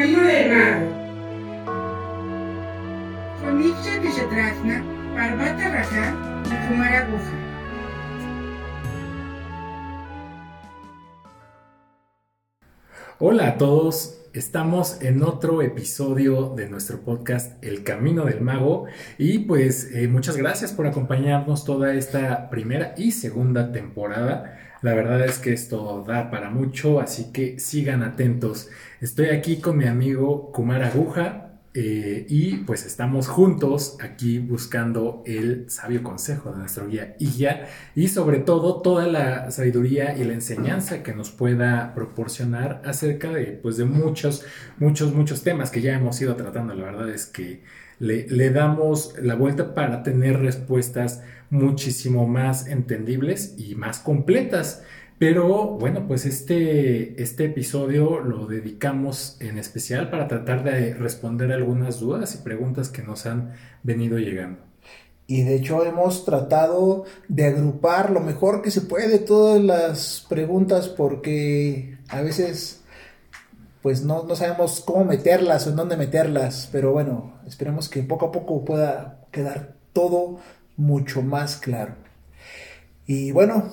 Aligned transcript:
camino 0.00 0.22
del 0.22 0.50
mago. 0.50 0.86
Parvata 5.14 5.68
Raja 5.68 6.42
y. 6.48 7.20
Hola 13.18 13.48
a 13.48 13.58
todos, 13.58 14.22
estamos 14.32 15.02
en 15.02 15.22
otro 15.22 15.60
episodio 15.60 16.54
de 16.56 16.70
nuestro 16.70 17.00
podcast 17.02 17.62
El 17.62 17.84
Camino 17.84 18.24
del 18.24 18.40
Mago 18.40 18.86
y 19.18 19.40
pues 19.40 19.90
eh, 19.92 20.08
muchas 20.08 20.38
gracias 20.38 20.72
por 20.72 20.86
acompañarnos 20.86 21.66
toda 21.66 21.92
esta 21.92 22.48
primera 22.48 22.94
y 22.96 23.12
segunda 23.12 23.70
temporada. 23.70 24.69
La 24.82 24.94
verdad 24.94 25.22
es 25.24 25.38
que 25.38 25.52
esto 25.52 26.04
da 26.06 26.30
para 26.30 26.48
mucho, 26.50 27.00
así 27.00 27.32
que 27.32 27.58
sigan 27.58 28.02
atentos. 28.02 28.70
Estoy 29.00 29.26
aquí 29.26 29.56
con 29.60 29.76
mi 29.76 29.86
amigo 29.86 30.50
Kumar 30.52 30.82
Aguja 30.82 31.50
eh, 31.74 32.24
y 32.28 32.56
pues 32.58 32.86
estamos 32.86 33.28
juntos 33.28 33.98
aquí 34.00 34.38
buscando 34.38 35.22
el 35.26 35.70
sabio 35.70 36.02
consejo 36.02 36.50
de 36.50 36.58
nuestro 36.58 36.88
guía 36.88 37.14
Illa 37.18 37.68
y 37.94 38.08
sobre 38.08 38.38
todo 38.38 38.80
toda 38.80 39.06
la 39.06 39.50
sabiduría 39.50 40.16
y 40.16 40.24
la 40.24 40.32
enseñanza 40.32 41.02
que 41.02 41.14
nos 41.14 41.30
pueda 41.30 41.94
proporcionar 41.94 42.80
acerca 42.86 43.30
de 43.30 43.52
pues 43.62 43.76
de 43.76 43.84
muchos, 43.84 44.44
muchos, 44.78 45.12
muchos 45.12 45.42
temas 45.42 45.70
que 45.70 45.82
ya 45.82 45.94
hemos 45.94 46.18
ido 46.22 46.36
tratando. 46.36 46.74
La 46.74 46.86
verdad 46.86 47.10
es 47.10 47.26
que 47.26 47.62
le 47.98 48.50
damos 48.50 49.14
la 49.20 49.34
vuelta 49.34 49.74
para 49.74 50.02
tener 50.02 50.40
respuestas 50.40 51.22
muchísimo 51.50 52.26
más 52.26 52.66
entendibles 52.68 53.54
y 53.58 53.74
más 53.74 53.98
completas. 53.98 54.82
Pero 55.18 55.76
bueno, 55.78 56.06
pues 56.06 56.24
este, 56.24 57.22
este 57.22 57.44
episodio 57.44 58.20
lo 58.20 58.46
dedicamos 58.46 59.36
en 59.40 59.58
especial 59.58 60.08
para 60.08 60.28
tratar 60.28 60.64
de 60.64 60.94
responder 60.94 61.52
algunas 61.52 62.00
dudas 62.00 62.34
y 62.34 62.38
preguntas 62.38 62.88
que 62.88 63.02
nos 63.02 63.26
han 63.26 63.52
venido 63.82 64.18
llegando. 64.18 64.62
Y 65.26 65.42
de 65.42 65.56
hecho 65.56 65.84
hemos 65.84 66.24
tratado 66.24 67.04
de 67.28 67.44
agrupar 67.46 68.10
lo 68.10 68.20
mejor 68.20 68.62
que 68.62 68.70
se 68.70 68.80
puede 68.80 69.18
todas 69.18 69.62
las 69.62 70.26
preguntas 70.28 70.88
porque 70.88 71.98
a 72.08 72.22
veces 72.22 72.80
pues 73.82 74.02
no, 74.02 74.24
no 74.24 74.36
sabemos 74.36 74.80
cómo 74.80 75.04
meterlas 75.04 75.66
o 75.66 75.70
en 75.70 75.76
dónde 75.76 75.96
meterlas. 75.96 76.68
Pero 76.72 76.92
bueno, 76.92 77.34
esperemos 77.46 77.88
que 77.88 78.02
poco 78.02 78.26
a 78.26 78.32
poco 78.32 78.64
pueda 78.64 79.20
quedar 79.30 79.76
todo 79.92 80.38
mucho 80.80 81.22
más 81.22 81.56
claro. 81.56 81.94
Y 83.06 83.32
bueno, 83.32 83.70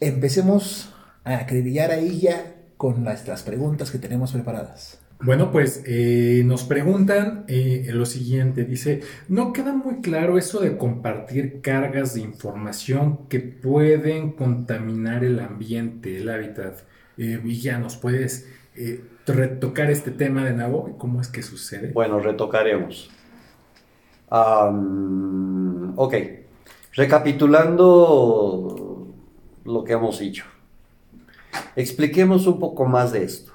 empecemos 0.00 0.94
a 1.24 1.36
acribillar 1.36 1.90
a 1.90 1.98
ella 1.98 2.54
con 2.76 3.02
nuestras 3.02 3.42
preguntas 3.42 3.90
que 3.90 3.98
tenemos 3.98 4.32
preparadas. 4.32 5.00
Bueno, 5.22 5.52
pues 5.52 5.82
eh, 5.86 6.42
nos 6.46 6.64
preguntan 6.64 7.44
eh, 7.46 7.88
lo 7.92 8.06
siguiente, 8.06 8.64
dice, 8.64 9.02
no 9.28 9.52
queda 9.52 9.74
muy 9.74 10.00
claro 10.00 10.38
eso 10.38 10.60
de 10.60 10.78
compartir 10.78 11.60
cargas 11.60 12.14
de 12.14 12.20
información 12.22 13.28
que 13.28 13.40
pueden 13.40 14.32
contaminar 14.32 15.24
el 15.24 15.40
ambiente, 15.40 16.16
el 16.16 16.30
hábitat. 16.30 16.78
Eh, 17.18 17.38
ya 17.44 17.78
¿nos 17.78 17.96
puedes 17.96 18.48
eh, 18.74 19.04
retocar 19.26 19.90
este 19.90 20.10
tema 20.10 20.42
de 20.42 20.54
nuevo? 20.54 20.96
¿Cómo 20.96 21.20
es 21.20 21.28
que 21.28 21.42
sucede? 21.42 21.92
Bueno, 21.92 22.18
retocaremos. 22.18 23.10
Am, 24.30 25.92
ok, 25.98 26.14
recapitulando 27.00 29.08
lo 29.64 29.84
que 29.84 29.94
hemos 29.94 30.18
dicho. 30.18 30.44
Expliquemos 31.74 32.46
un 32.46 32.60
poco 32.60 32.84
más 32.84 33.12
de 33.12 33.24
esto. 33.24 33.52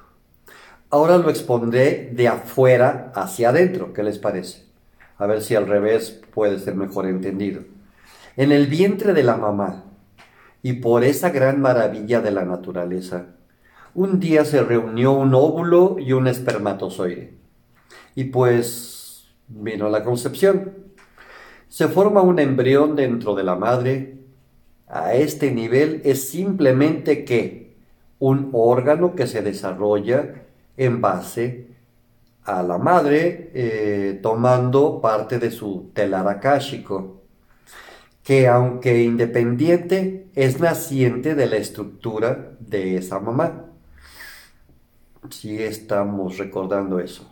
Ahora 0.90 1.20
lo 1.20 1.30
expondré 1.30 2.10
de 2.12 2.28
afuera 2.28 3.12
hacia 3.14 3.50
adentro, 3.50 3.94
¿qué 3.94 4.02
les 4.02 4.18
parece? 4.18 4.64
A 5.20 5.28
ver 5.28 5.44
si 5.44 5.54
al 5.54 5.68
revés 5.68 6.20
puede 6.34 6.58
ser 6.58 6.74
mejor 6.74 7.06
entendido. 7.06 7.62
En 8.36 8.52
el 8.52 8.66
vientre 8.66 9.14
de 9.14 9.22
la 9.22 9.38
mamá, 9.38 9.84
y 10.64 10.74
por 10.74 11.04
esa 11.04 11.30
gran 11.30 11.62
maravilla 11.62 12.22
de 12.22 12.32
la 12.32 12.46
naturaleza, 12.46 13.28
un 13.94 14.20
día 14.20 14.44
se 14.44 14.64
reunió 14.64 15.12
un 15.12 15.36
óvulo 15.36 15.98
y 16.00 16.14
un 16.14 16.26
espermatozoide. 16.26 17.36
Y 18.16 18.24
pues 18.24 19.28
vino 19.48 19.88
la 19.90 20.04
concepción. 20.04 20.85
Se 21.70 21.88
forma 21.88 22.22
un 22.22 22.40
embrión 22.40 22.96
dentro 22.96 23.36
de 23.36 23.44
la 23.44 23.56
madre. 23.56 24.18
A 24.88 25.14
este 25.16 25.52
nivel 25.52 26.02
es 26.06 26.30
simplemente 26.30 27.26
que 27.26 27.76
un 28.20 28.50
órgano 28.54 29.16
que 29.16 29.28
se 29.28 29.42
desarrolla 29.42 30.44
en 30.78 31.02
base 31.02 31.68
a 32.44 32.62
la 32.62 32.78
madre 32.78 33.52
eh, 33.54 34.20
tomando 34.22 35.02
parte 35.02 35.40
de 35.40 35.52
su 35.52 35.90
telar 35.94 36.28
akáshico, 36.28 37.24
que 38.24 38.48
aunque 38.48 39.04
independiente 39.04 40.28
es 40.36 40.60
naciente 40.60 41.36
de 41.36 41.48
la 41.48 41.58
estructura 41.58 42.56
de 42.60 42.98
esa 42.98 43.20
mamá. 43.20 43.66
Si 45.30 45.58
estamos 45.62 46.38
recordando 46.38 47.00
eso. 47.00 47.28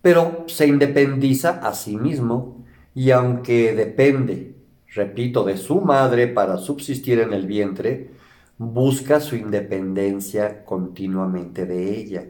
Pero 0.00 0.44
se 0.48 0.66
independiza 0.66 1.60
a 1.62 1.74
sí 1.74 1.96
mismo 1.96 2.61
y 2.94 3.10
aunque 3.10 3.74
depende, 3.74 4.54
repito, 4.94 5.44
de 5.44 5.56
su 5.56 5.80
madre 5.80 6.28
para 6.28 6.58
subsistir 6.58 7.20
en 7.20 7.32
el 7.32 7.46
vientre, 7.46 8.10
busca 8.58 9.20
su 9.20 9.36
independencia 9.36 10.64
continuamente 10.64 11.64
de 11.64 11.98
ella. 11.98 12.24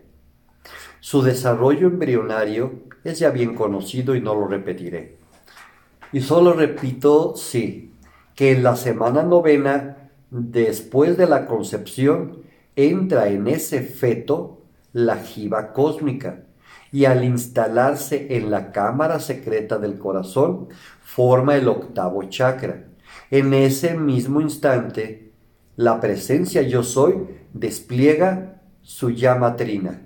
Su 1.00 1.22
desarrollo 1.22 1.88
embrionario 1.88 2.84
es 3.02 3.18
ya 3.18 3.30
bien 3.30 3.54
conocido 3.54 4.14
y 4.14 4.20
no 4.20 4.34
lo 4.34 4.46
repetiré. 4.46 5.16
Y 6.12 6.20
solo 6.20 6.52
repito, 6.52 7.34
sí, 7.36 7.92
que 8.36 8.52
en 8.52 8.62
la 8.62 8.76
semana 8.76 9.22
novena, 9.22 10.10
después 10.30 11.16
de 11.16 11.26
la 11.26 11.46
concepción, 11.46 12.42
entra 12.76 13.28
en 13.28 13.48
ese 13.48 13.82
feto 13.82 14.62
la 14.92 15.16
jiva 15.16 15.72
cósmica 15.72 16.44
y 16.92 17.06
al 17.06 17.24
instalarse 17.24 18.36
en 18.36 18.50
la 18.50 18.70
cámara 18.70 19.18
secreta 19.18 19.78
del 19.78 19.98
corazón, 19.98 20.68
forma 21.00 21.56
el 21.56 21.66
octavo 21.66 22.22
chakra. 22.24 22.84
En 23.30 23.54
ese 23.54 23.94
mismo 23.94 24.42
instante, 24.42 25.32
la 25.76 26.00
presencia 26.00 26.60
yo 26.62 26.82
soy 26.82 27.26
despliega 27.54 28.60
su 28.82 29.10
llama 29.10 29.56
trina, 29.56 30.02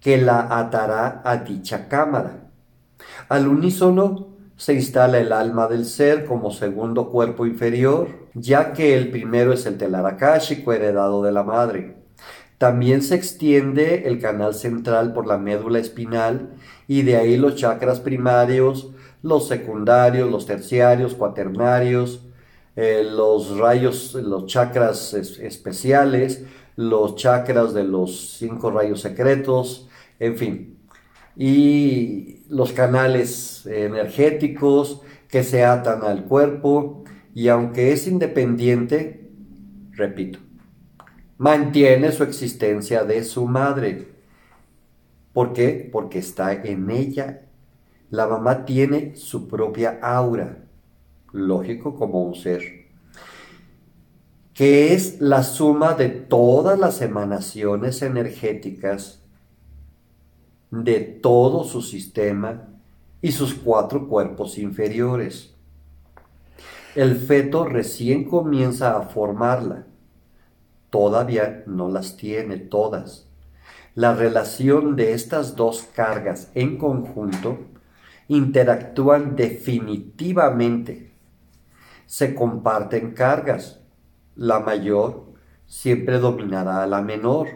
que 0.00 0.18
la 0.18 0.58
atará 0.58 1.22
a 1.24 1.36
dicha 1.36 1.88
cámara. 1.88 2.50
Al 3.28 3.46
unísono 3.46 4.32
se 4.56 4.74
instala 4.74 5.18
el 5.18 5.32
alma 5.32 5.68
del 5.68 5.84
ser 5.84 6.24
como 6.24 6.50
segundo 6.50 7.10
cuerpo 7.10 7.46
inferior, 7.46 8.08
ya 8.34 8.72
que 8.72 8.96
el 8.96 9.10
primero 9.10 9.52
es 9.52 9.66
el 9.66 9.78
telar 9.78 10.06
akáshico 10.06 10.72
heredado 10.72 11.22
de 11.22 11.32
la 11.32 11.42
madre. 11.44 12.01
También 12.62 13.02
se 13.02 13.16
extiende 13.16 14.06
el 14.06 14.20
canal 14.20 14.54
central 14.54 15.12
por 15.14 15.26
la 15.26 15.36
médula 15.36 15.80
espinal 15.80 16.50
y 16.86 17.02
de 17.02 17.16
ahí 17.16 17.36
los 17.36 17.56
chakras 17.56 17.98
primarios, 17.98 18.92
los 19.20 19.48
secundarios, 19.48 20.30
los 20.30 20.46
terciarios, 20.46 21.14
cuaternarios, 21.14 22.24
eh, 22.76 23.02
los 23.04 23.58
rayos, 23.58 24.14
los 24.14 24.46
chakras 24.46 25.12
es- 25.12 25.40
especiales, 25.40 26.44
los 26.76 27.16
chakras 27.16 27.74
de 27.74 27.82
los 27.82 28.36
cinco 28.38 28.70
rayos 28.70 29.00
secretos, 29.00 29.88
en 30.20 30.36
fin. 30.36 30.78
Y 31.36 32.44
los 32.48 32.72
canales 32.72 33.66
energéticos 33.66 35.00
que 35.26 35.42
se 35.42 35.64
atan 35.64 36.04
al 36.04 36.26
cuerpo 36.26 37.02
y 37.34 37.48
aunque 37.48 37.90
es 37.90 38.06
independiente, 38.06 39.32
repito, 39.96 40.38
mantiene 41.42 42.12
su 42.12 42.22
existencia 42.22 43.02
de 43.02 43.24
su 43.24 43.46
madre. 43.46 44.06
¿Por 45.32 45.52
qué? 45.52 45.88
Porque 45.90 46.20
está 46.20 46.52
en 46.52 46.88
ella. 46.88 47.48
La 48.10 48.28
mamá 48.28 48.64
tiene 48.64 49.16
su 49.16 49.48
propia 49.48 49.98
aura, 50.00 50.58
lógico 51.32 51.96
como 51.96 52.22
un 52.22 52.36
ser, 52.36 52.62
que 54.54 54.94
es 54.94 55.20
la 55.20 55.42
suma 55.42 55.94
de 55.94 56.10
todas 56.10 56.78
las 56.78 57.02
emanaciones 57.02 58.02
energéticas 58.02 59.24
de 60.70 61.00
todo 61.00 61.64
su 61.64 61.82
sistema 61.82 62.68
y 63.20 63.32
sus 63.32 63.52
cuatro 63.52 64.06
cuerpos 64.06 64.58
inferiores. 64.58 65.56
El 66.94 67.16
feto 67.16 67.64
recién 67.64 68.26
comienza 68.26 68.96
a 68.96 69.02
formarla. 69.02 69.86
Todavía 70.92 71.64
no 71.66 71.88
las 71.88 72.18
tiene 72.18 72.58
todas. 72.58 73.26
La 73.94 74.14
relación 74.14 74.94
de 74.94 75.14
estas 75.14 75.56
dos 75.56 75.88
cargas 75.94 76.50
en 76.54 76.76
conjunto 76.76 77.60
interactúan 78.28 79.34
definitivamente. 79.34 81.14
Se 82.04 82.34
comparten 82.34 83.14
cargas. 83.14 83.80
La 84.36 84.60
mayor 84.60 85.32
siempre 85.64 86.18
dominará 86.18 86.82
a 86.82 86.86
la 86.86 87.00
menor 87.00 87.48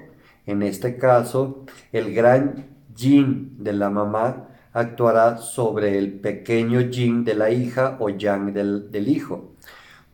En 0.47 0.63
este 0.63 0.97
caso, 0.97 1.67
el 1.93 2.15
gran 2.15 2.71
yin 2.95 3.63
de 3.63 3.75
la 3.75 3.91
mamá 3.91 4.49
actuará 4.73 5.37
sobre 5.37 5.99
el 5.99 6.21
pequeño 6.21 6.81
yin 6.81 7.23
de 7.25 7.35
la 7.35 7.51
hija 7.51 7.99
o 8.01 8.09
yang 8.09 8.55
del, 8.55 8.91
del 8.91 9.09
hijo. 9.09 9.53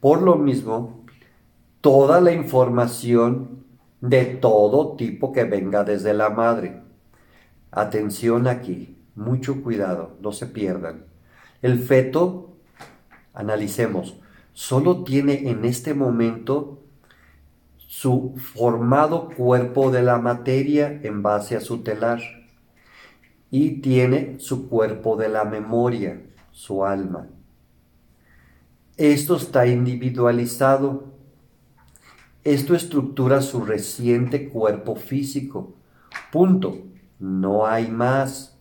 Por 0.01 0.23
lo 0.23 0.35
mismo, 0.35 1.02
toda 1.82 2.23
la 2.23 2.32
información 2.32 3.67
de 4.00 4.25
todo 4.25 4.96
tipo 4.96 5.32
que 5.32 5.44
venga 5.44 5.84
desde 5.84 6.14
la 6.14 6.31
madre. 6.31 6.81
Atención 7.70 8.46
aquí, 8.46 8.96
mucho 9.14 9.62
cuidado, 9.62 10.17
no 10.20 10.32
se 10.32 10.46
pierdan. 10.46 11.05
El 11.61 11.79
feto, 11.79 12.55
analicemos, 13.34 14.17
solo 14.55 15.05
tiene 15.05 15.50
en 15.50 15.64
este 15.64 15.93
momento 15.93 16.79
su 17.76 18.34
formado 18.37 19.29
cuerpo 19.29 19.90
de 19.90 20.02
la 20.02 20.19
materia 20.19 21.00
en 21.02 21.23
base 21.23 21.56
a 21.56 21.61
su 21.61 21.82
telar 21.82 22.20
y 23.50 23.82
tiene 23.82 24.40
su 24.40 24.69
cuerpo 24.69 25.17
de 25.17 25.29
la 25.29 25.44
memoria, 25.44 26.23
su 26.52 26.84
alma. 26.84 27.29
Esto 28.96 29.37
está 29.37 29.67
individualizado. 29.67 31.12
Esto 32.44 32.75
estructura 32.75 33.41
su 33.41 33.65
reciente 33.65 34.49
cuerpo 34.49 34.97
físico. 34.97 35.75
Punto. 36.33 36.79
No 37.21 37.67
hay 37.67 37.89
más. 37.89 38.59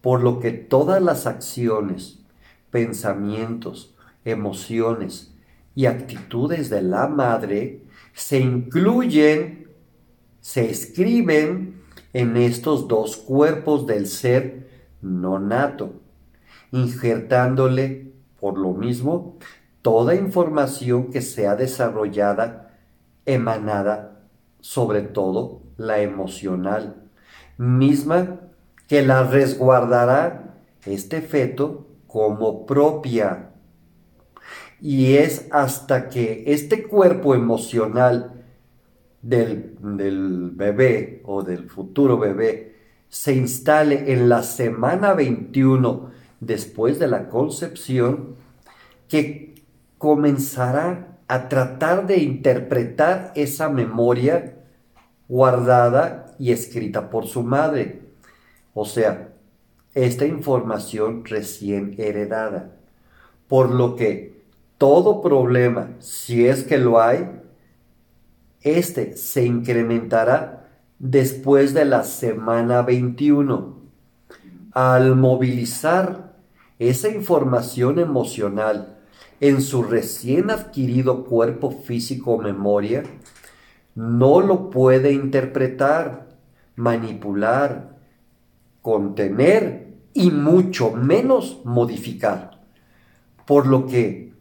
Por 0.00 0.22
lo 0.22 0.40
que 0.40 0.52
todas 0.52 1.02
las 1.02 1.26
acciones, 1.26 2.20
pensamientos, 2.70 3.94
emociones 4.24 5.34
y 5.74 5.84
actitudes 5.84 6.70
de 6.70 6.80
la 6.80 7.08
madre 7.08 7.84
se 8.14 8.38
incluyen, 8.38 9.68
se 10.40 10.70
escriben 10.70 11.82
en 12.14 12.38
estos 12.38 12.88
dos 12.88 13.18
cuerpos 13.18 13.86
del 13.86 14.06
ser 14.06 14.70
no 15.02 15.38
nato, 15.38 16.00
injertándole 16.72 18.12
por 18.40 18.58
lo 18.58 18.72
mismo 18.72 19.36
toda 19.82 20.14
información 20.14 21.10
que 21.10 21.20
sea 21.20 21.54
desarrollada, 21.56 22.69
emanada, 23.26 24.22
sobre 24.60 25.02
todo 25.02 25.62
la 25.76 26.00
emocional, 26.00 26.96
misma 27.56 28.40
que 28.88 29.02
la 29.02 29.22
resguardará 29.22 30.54
este 30.84 31.20
feto 31.22 31.86
como 32.06 32.66
propia. 32.66 33.50
Y 34.80 35.14
es 35.14 35.46
hasta 35.50 36.08
que 36.08 36.44
este 36.46 36.88
cuerpo 36.88 37.34
emocional 37.34 38.40
del, 39.22 39.76
bebé 40.54 41.22
o 41.24 41.42
del 41.42 41.68
futuro 41.68 42.18
bebé 42.18 42.74
se 43.08 43.34
instale 43.34 44.12
en 44.12 44.28
la 44.28 44.42
semana 44.42 45.14
21 45.14 46.10
después 46.40 46.98
de 46.98 47.08
la 47.08 47.28
concepción, 47.28 48.36
que 49.08 49.54
comenzará 49.98 51.09
a 51.30 51.48
tratar 51.48 52.08
de 52.08 52.18
interpretar 52.18 53.30
esa 53.36 53.68
memoria 53.68 54.56
guardada 55.28 56.34
y 56.40 56.50
escrita 56.50 57.08
por 57.08 57.28
su 57.28 57.44
madre. 57.44 58.02
O 58.74 58.84
sea, 58.84 59.28
esta 59.94 60.26
información 60.26 61.24
recién 61.24 61.94
heredada. 61.98 62.72
Por 63.46 63.70
lo 63.70 63.94
que 63.94 64.42
todo 64.76 65.22
problema, 65.22 65.90
si 66.00 66.48
es 66.48 66.64
que 66.64 66.78
lo 66.78 67.00
hay, 67.00 67.30
este 68.62 69.16
se 69.16 69.44
incrementará 69.44 70.66
después 70.98 71.74
de 71.74 71.84
la 71.84 72.02
semana 72.02 72.82
21. 72.82 73.78
Al 74.72 75.14
movilizar 75.14 76.32
esa 76.80 77.08
información 77.08 78.00
emocional 78.00 78.96
en 79.40 79.62
su 79.62 79.82
recién 79.82 80.50
adquirido 80.50 81.24
cuerpo 81.24 81.70
físico 81.70 82.32
o 82.32 82.38
memoria, 82.38 83.02
no 83.94 84.40
lo 84.40 84.70
puede 84.70 85.12
interpretar, 85.12 86.28
manipular, 86.76 87.98
contener 88.82 89.94
y 90.12 90.30
mucho 90.30 90.92
menos 90.92 91.62
modificar. 91.64 92.60
Por 93.46 93.66
lo 93.66 93.86
que 93.86 94.32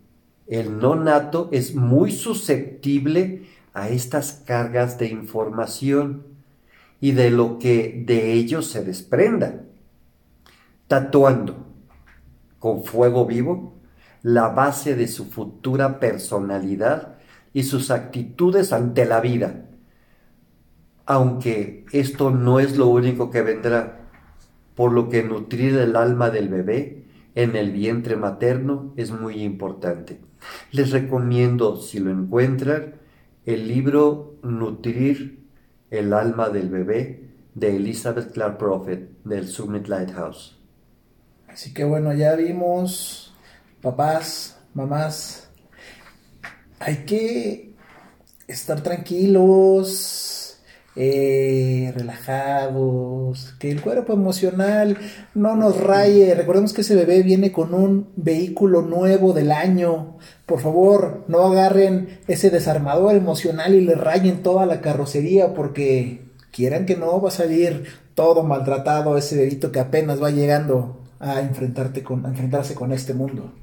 el 0.48 0.80
no 0.80 0.96
nato 0.96 1.50
es 1.52 1.76
muy 1.76 2.12
susceptible 2.12 3.48
a 3.74 3.90
estas 3.90 4.44
cargas 4.46 4.98
de 4.98 5.08
información 5.08 6.26
y 7.00 7.12
de 7.14 7.30
lo 7.30 7.60
que 7.60 8.04
de 8.06 8.34
ellos 8.34 8.68
se 8.68 8.84
desprenda, 8.84 9.64
tatuando 10.88 11.56
con 12.60 12.84
fuego 12.84 13.26
vivo 13.26 13.79
la 14.22 14.50
base 14.50 14.96
de 14.96 15.08
su 15.08 15.26
futura 15.26 16.00
personalidad 16.00 17.16
y 17.54 17.64
sus 17.64 17.92
actitudes 17.92 18.74
ante 18.74 19.06
la 19.06 19.22
vida. 19.22 19.66
Aunque 21.06 21.86
esto 21.92 22.30
no 22.32 22.60
es 22.60 22.78
lo 22.78 22.88
único 22.88 23.32
que 23.32 23.42
vendrá, 23.42 24.08
por 24.76 24.92
lo 24.92 25.10
que 25.10 25.24
nutrir 25.24 25.76
el 25.78 25.96
alma 25.96 26.30
del 26.30 26.50
bebé 26.50 27.06
en 27.36 27.56
el 27.56 27.72
vientre 27.72 28.16
materno 28.16 28.94
es 28.96 29.12
muy 29.12 29.42
importante. 29.44 30.20
Les 30.72 30.92
recomiendo, 30.92 31.78
si 31.78 32.00
lo 32.00 32.12
encuentran, 32.12 32.96
el 33.46 33.68
libro 33.68 34.36
Nutrir 34.44 35.40
el 35.90 36.14
alma 36.14 36.50
del 36.50 36.70
bebé 36.70 37.30
de 37.56 37.76
Elizabeth 37.76 38.32
Clark 38.32 38.58
Prophet 38.58 39.10
del 39.24 39.48
Summit 39.48 39.88
Lighthouse. 39.88 40.58
Así 41.48 41.74
que 41.74 41.84
bueno, 41.84 42.14
ya 42.14 42.36
vimos, 42.36 43.29
papás, 43.82 44.58
mamás, 44.74 45.50
hay 46.80 46.98
que 47.06 47.74
estar 48.48 48.82
tranquilos, 48.82 50.40
eh, 50.96 51.94
relajados, 51.96 53.56
que 53.60 53.72
el 53.72 53.82
cuerpo 53.82 54.14
emocional 54.14 54.98
no 55.34 55.56
nos 55.56 55.80
raye. 55.80 56.34
Recordemos 56.36 56.74
que 56.74 56.82
ese 56.82 56.96
bebé 56.96 57.24
viene 57.24 57.52
con 57.52 57.74
un 57.74 58.10
vehículo 58.16 58.82
nuevo 58.82 59.34
del 59.34 59.52
año. 59.52 60.18
Por 60.46 60.60
favor, 60.60 61.24
no 61.28 61.44
agarren 61.44 62.20
ese 62.28 62.50
desarmador 62.50 63.16
emocional 63.16 63.76
y 63.76 63.82
le 63.82 63.96
rayen 63.96 64.44
toda 64.44 64.66
la 64.66 64.82
carrocería 64.82 65.54
porque 65.54 66.26
quieran 66.52 66.86
que 66.86 66.98
no 66.98 67.22
va 67.22 67.30
a 67.30 67.32
salir 67.32 67.86
todo 68.16 68.44
maltratado 68.44 69.16
ese 69.16 69.38
bebito 69.38 69.72
que 69.72 69.80
apenas 69.80 70.22
va 70.22 70.32
llegando 70.32 71.00
a, 71.20 71.40
enfrentarte 71.40 72.04
con, 72.04 72.26
a 72.26 72.30
enfrentarse 72.30 72.76
con 72.76 72.92
este 72.92 73.14
mundo. 73.14 73.54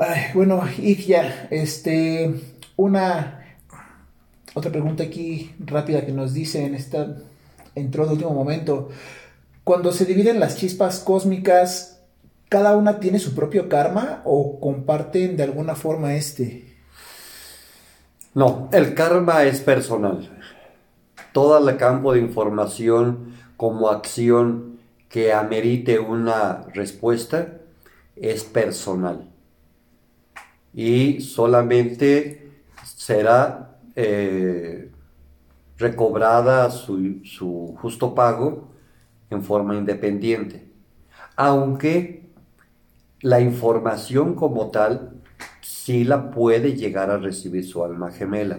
Ay, 0.00 0.30
bueno, 0.32 0.62
y 0.78 0.94
ya, 0.94 1.48
este, 1.50 2.32
una, 2.76 3.44
otra 4.54 4.70
pregunta 4.70 5.02
aquí 5.02 5.52
rápida 5.58 6.06
que 6.06 6.12
nos 6.12 6.32
dice 6.32 6.64
en 6.64 6.76
esta, 6.76 7.16
entró 7.74 8.08
último 8.08 8.30
momento. 8.30 8.90
Cuando 9.64 9.90
se 9.90 10.04
dividen 10.04 10.38
las 10.38 10.56
chispas 10.56 11.00
cósmicas, 11.00 12.00
¿cada 12.48 12.76
una 12.76 13.00
tiene 13.00 13.18
su 13.18 13.34
propio 13.34 13.68
karma 13.68 14.22
o 14.24 14.60
comparten 14.60 15.36
de 15.36 15.42
alguna 15.42 15.74
forma 15.74 16.14
este? 16.14 16.76
No, 18.34 18.68
el 18.70 18.94
karma 18.94 19.42
es 19.42 19.60
personal. 19.60 20.30
Todo 21.32 21.68
el 21.68 21.76
campo 21.76 22.12
de 22.12 22.20
información 22.20 23.34
como 23.56 23.88
acción 23.88 24.78
que 25.08 25.32
amerite 25.32 25.98
una 25.98 26.66
respuesta 26.72 27.54
es 28.14 28.44
personal. 28.44 29.28
Y 30.74 31.20
solamente 31.20 32.50
será 32.84 33.78
eh, 33.96 34.90
recobrada 35.76 36.70
su, 36.70 37.20
su 37.24 37.76
justo 37.80 38.14
pago 38.14 38.68
en 39.30 39.42
forma 39.42 39.76
independiente. 39.76 40.68
Aunque 41.36 42.28
la 43.20 43.40
información 43.40 44.34
como 44.34 44.70
tal 44.70 45.20
sí 45.60 46.04
la 46.04 46.30
puede 46.30 46.74
llegar 46.74 47.10
a 47.10 47.18
recibir 47.18 47.66
su 47.66 47.84
alma 47.84 48.10
gemela. 48.10 48.58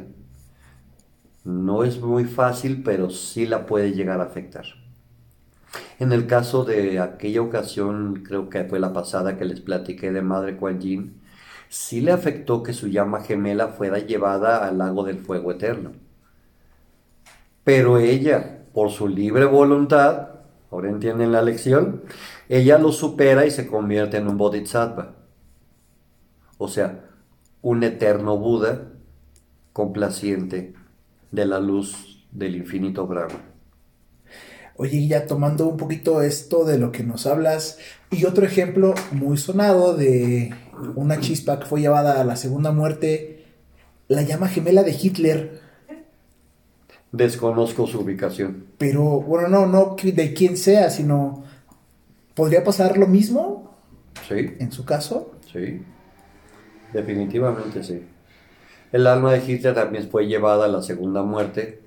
No 1.43 1.83
es 1.83 1.99
muy 2.01 2.25
fácil, 2.25 2.83
pero 2.83 3.09
sí 3.09 3.45
la 3.45 3.65
puede 3.65 3.93
llegar 3.93 4.19
a 4.19 4.25
afectar. 4.25 4.65
En 5.99 6.11
el 6.11 6.27
caso 6.27 6.65
de 6.65 6.99
aquella 6.99 7.41
ocasión, 7.41 8.23
creo 8.23 8.49
que 8.49 8.63
fue 8.65 8.79
la 8.79 8.93
pasada 8.93 9.37
que 9.37 9.45
les 9.45 9.61
platiqué 9.61 10.11
de 10.11 10.21
Madre 10.21 10.57
Kuan 10.57 10.79
Yin, 10.79 11.19
sí 11.69 12.01
le 12.01 12.11
afectó 12.11 12.63
que 12.63 12.73
su 12.73 12.87
llama 12.87 13.21
gemela 13.21 13.69
fuera 13.69 13.99
llevada 13.99 14.67
al 14.67 14.79
lago 14.79 15.03
del 15.03 15.19
fuego 15.19 15.51
eterno. 15.51 15.91
Pero 17.63 17.99
ella, 17.99 18.63
por 18.73 18.89
su 18.89 19.07
libre 19.07 19.45
voluntad, 19.45 20.29
ahora 20.71 20.89
entienden 20.89 21.31
la 21.31 21.43
lección, 21.43 22.01
ella 22.49 22.79
lo 22.79 22.91
supera 22.91 23.45
y 23.45 23.51
se 23.51 23.67
convierte 23.67 24.17
en 24.17 24.27
un 24.27 24.37
bodhisattva. 24.37 25.15
O 26.57 26.67
sea, 26.67 27.05
un 27.61 27.83
eterno 27.83 28.37
Buda 28.37 28.87
complaciente 29.71 30.73
de 31.31 31.45
la 31.45 31.59
luz 31.59 32.25
del 32.31 32.55
infinito 32.55 33.05
Brahma. 33.05 33.39
Oye, 34.81 35.07
ya 35.07 35.27
tomando 35.27 35.67
un 35.67 35.75
poquito 35.75 36.21
esto 36.21 36.63
de 36.63 36.79
lo 36.79 36.93
que 36.93 37.03
nos 37.03 37.25
hablas, 37.25 37.79
y 38.11 38.23
otro 38.23 38.45
ejemplo 38.45 38.93
muy 39.11 39.35
sonado 39.37 39.93
de 39.93 40.55
una 40.95 41.19
chispa 41.19 41.59
que 41.59 41.65
fue 41.65 41.81
llevada 41.81 42.21
a 42.21 42.23
la 42.23 42.37
segunda 42.37 42.71
muerte, 42.71 43.43
la 44.07 44.21
llama 44.21 44.47
gemela 44.47 44.83
de 44.83 44.91
Hitler. 44.91 45.59
Desconozco 47.11 47.87
su 47.87 47.99
ubicación. 47.99 48.67
Pero, 48.77 49.03
bueno, 49.19 49.49
no, 49.49 49.65
no 49.65 49.97
de 50.01 50.33
quién 50.33 50.55
sea, 50.55 50.89
sino, 50.89 51.43
¿podría 52.33 52.63
pasar 52.63 52.97
lo 52.97 53.07
mismo 53.07 53.75
Sí, 54.29 54.55
en 54.59 54.71
su 54.71 54.85
caso? 54.85 55.33
sí. 55.51 55.81
Definitivamente 56.93 57.83
sí. 57.83 58.01
El 58.93 59.07
alma 59.07 59.33
de 59.33 59.45
Hitler 59.45 59.75
también 59.75 60.09
fue 60.09 60.25
llevada 60.25 60.63
a 60.63 60.69
la 60.69 60.81
segunda 60.81 61.21
muerte. 61.21 61.81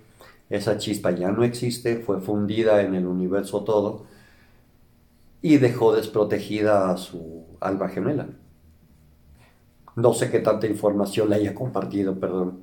Esa 0.53 0.77
chispa 0.77 1.13
ya 1.13 1.31
no 1.33 1.45
existe, 1.45 1.97
fue 1.97 2.21
fundida 2.21 2.83
en 2.83 2.95
el 2.95 3.07
universo 3.07 3.65
todo 3.65 4.05
y 5.41 5.57
dejó 5.57 5.97
desprotegida 5.97 6.91
a 6.91 6.99
su 6.99 7.47
alma 7.59 7.89
gemela. 7.89 8.29
No 9.97 10.13
sé 10.13 10.31
qué 10.31 10.41
tanta 10.41 10.67
información 10.67 11.31
le 11.31 11.37
haya 11.37 11.55
compartido, 11.55 12.21
perdón. 12.21 12.61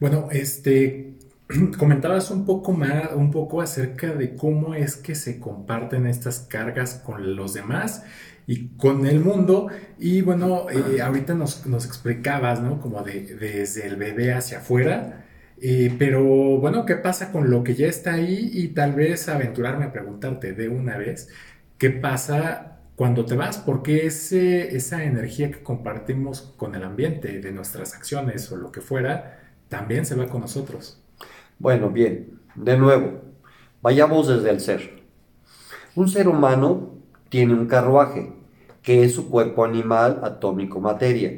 Bueno, 0.00 0.28
este, 0.30 1.18
comentabas 1.78 2.30
un 2.30 2.46
poco 2.46 2.72
más, 2.72 3.12
un 3.14 3.30
poco 3.30 3.60
acerca 3.60 4.14
de 4.14 4.34
cómo 4.34 4.74
es 4.74 4.96
que 4.96 5.14
se 5.14 5.38
comparten 5.38 6.06
estas 6.06 6.40
cargas 6.40 6.94
con 6.94 7.36
los 7.36 7.52
demás 7.52 8.04
y 8.46 8.68
con 8.68 9.04
el 9.04 9.20
mundo. 9.20 9.66
Y 9.98 10.22
bueno, 10.22 10.70
eh, 10.70 11.02
ahorita 11.02 11.34
nos, 11.34 11.66
nos 11.66 11.84
explicabas, 11.84 12.62
¿no? 12.62 12.80
Como 12.80 13.02
de, 13.02 13.36
desde 13.36 13.86
el 13.86 13.96
bebé 13.96 14.32
hacia 14.32 14.60
afuera. 14.60 15.26
Eh, 15.60 15.94
pero 15.98 16.22
bueno, 16.58 16.86
¿qué 16.86 16.96
pasa 16.96 17.32
con 17.32 17.50
lo 17.50 17.64
que 17.64 17.74
ya 17.74 17.86
está 17.88 18.14
ahí? 18.14 18.50
Y 18.52 18.68
tal 18.68 18.94
vez 18.94 19.28
aventurarme 19.28 19.86
a 19.86 19.92
preguntarte 19.92 20.52
de 20.52 20.68
una 20.68 20.96
vez, 20.96 21.28
¿qué 21.78 21.90
pasa 21.90 22.80
cuando 22.96 23.24
te 23.24 23.34
vas? 23.36 23.58
Porque 23.58 24.06
ese, 24.06 24.76
esa 24.76 25.04
energía 25.04 25.50
que 25.50 25.62
compartimos 25.62 26.42
con 26.56 26.74
el 26.74 26.84
ambiente, 26.84 27.40
de 27.40 27.52
nuestras 27.52 27.94
acciones 27.94 28.50
o 28.52 28.56
lo 28.56 28.70
que 28.70 28.80
fuera, 28.80 29.40
también 29.68 30.06
se 30.06 30.14
va 30.14 30.28
con 30.28 30.42
nosotros. 30.42 31.02
Bueno, 31.58 31.90
bien, 31.90 32.40
de 32.54 32.76
nuevo, 32.78 33.20
vayamos 33.82 34.28
desde 34.28 34.50
el 34.50 34.60
ser. 34.60 35.02
Un 35.96 36.08
ser 36.08 36.28
humano 36.28 36.94
tiene 37.28 37.54
un 37.54 37.66
carruaje, 37.66 38.32
que 38.82 39.04
es 39.04 39.14
su 39.14 39.28
cuerpo 39.28 39.64
animal 39.64 40.20
atómico 40.22 40.80
materia, 40.80 41.32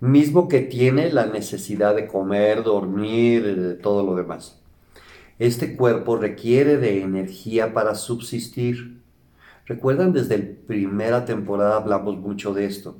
mismo 0.00 0.48
que 0.48 0.60
tiene 0.60 1.12
la 1.12 1.26
necesidad 1.26 1.94
de 1.94 2.06
comer, 2.06 2.62
dormir, 2.62 3.44
eh, 3.46 3.74
todo 3.82 4.04
lo 4.04 4.14
demás. 4.14 4.60
Este 5.38 5.76
cuerpo 5.76 6.16
requiere 6.16 6.78
de 6.78 7.02
energía 7.02 7.72
para 7.72 7.94
subsistir. 7.94 9.00
Recuerdan, 9.66 10.12
desde 10.12 10.38
la 10.38 10.44
primera 10.66 11.24
temporada 11.24 11.76
hablamos 11.76 12.16
mucho 12.18 12.54
de 12.54 12.66
esto. 12.66 12.96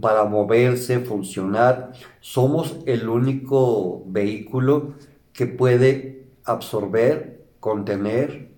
Para 0.00 0.24
moverse, 0.24 0.98
funcionar, 1.00 1.92
somos 2.20 2.78
el 2.86 3.08
único 3.08 4.02
vehículo 4.06 4.94
que 5.32 5.46
puede 5.46 6.26
absorber, 6.44 7.44
contener 7.60 8.48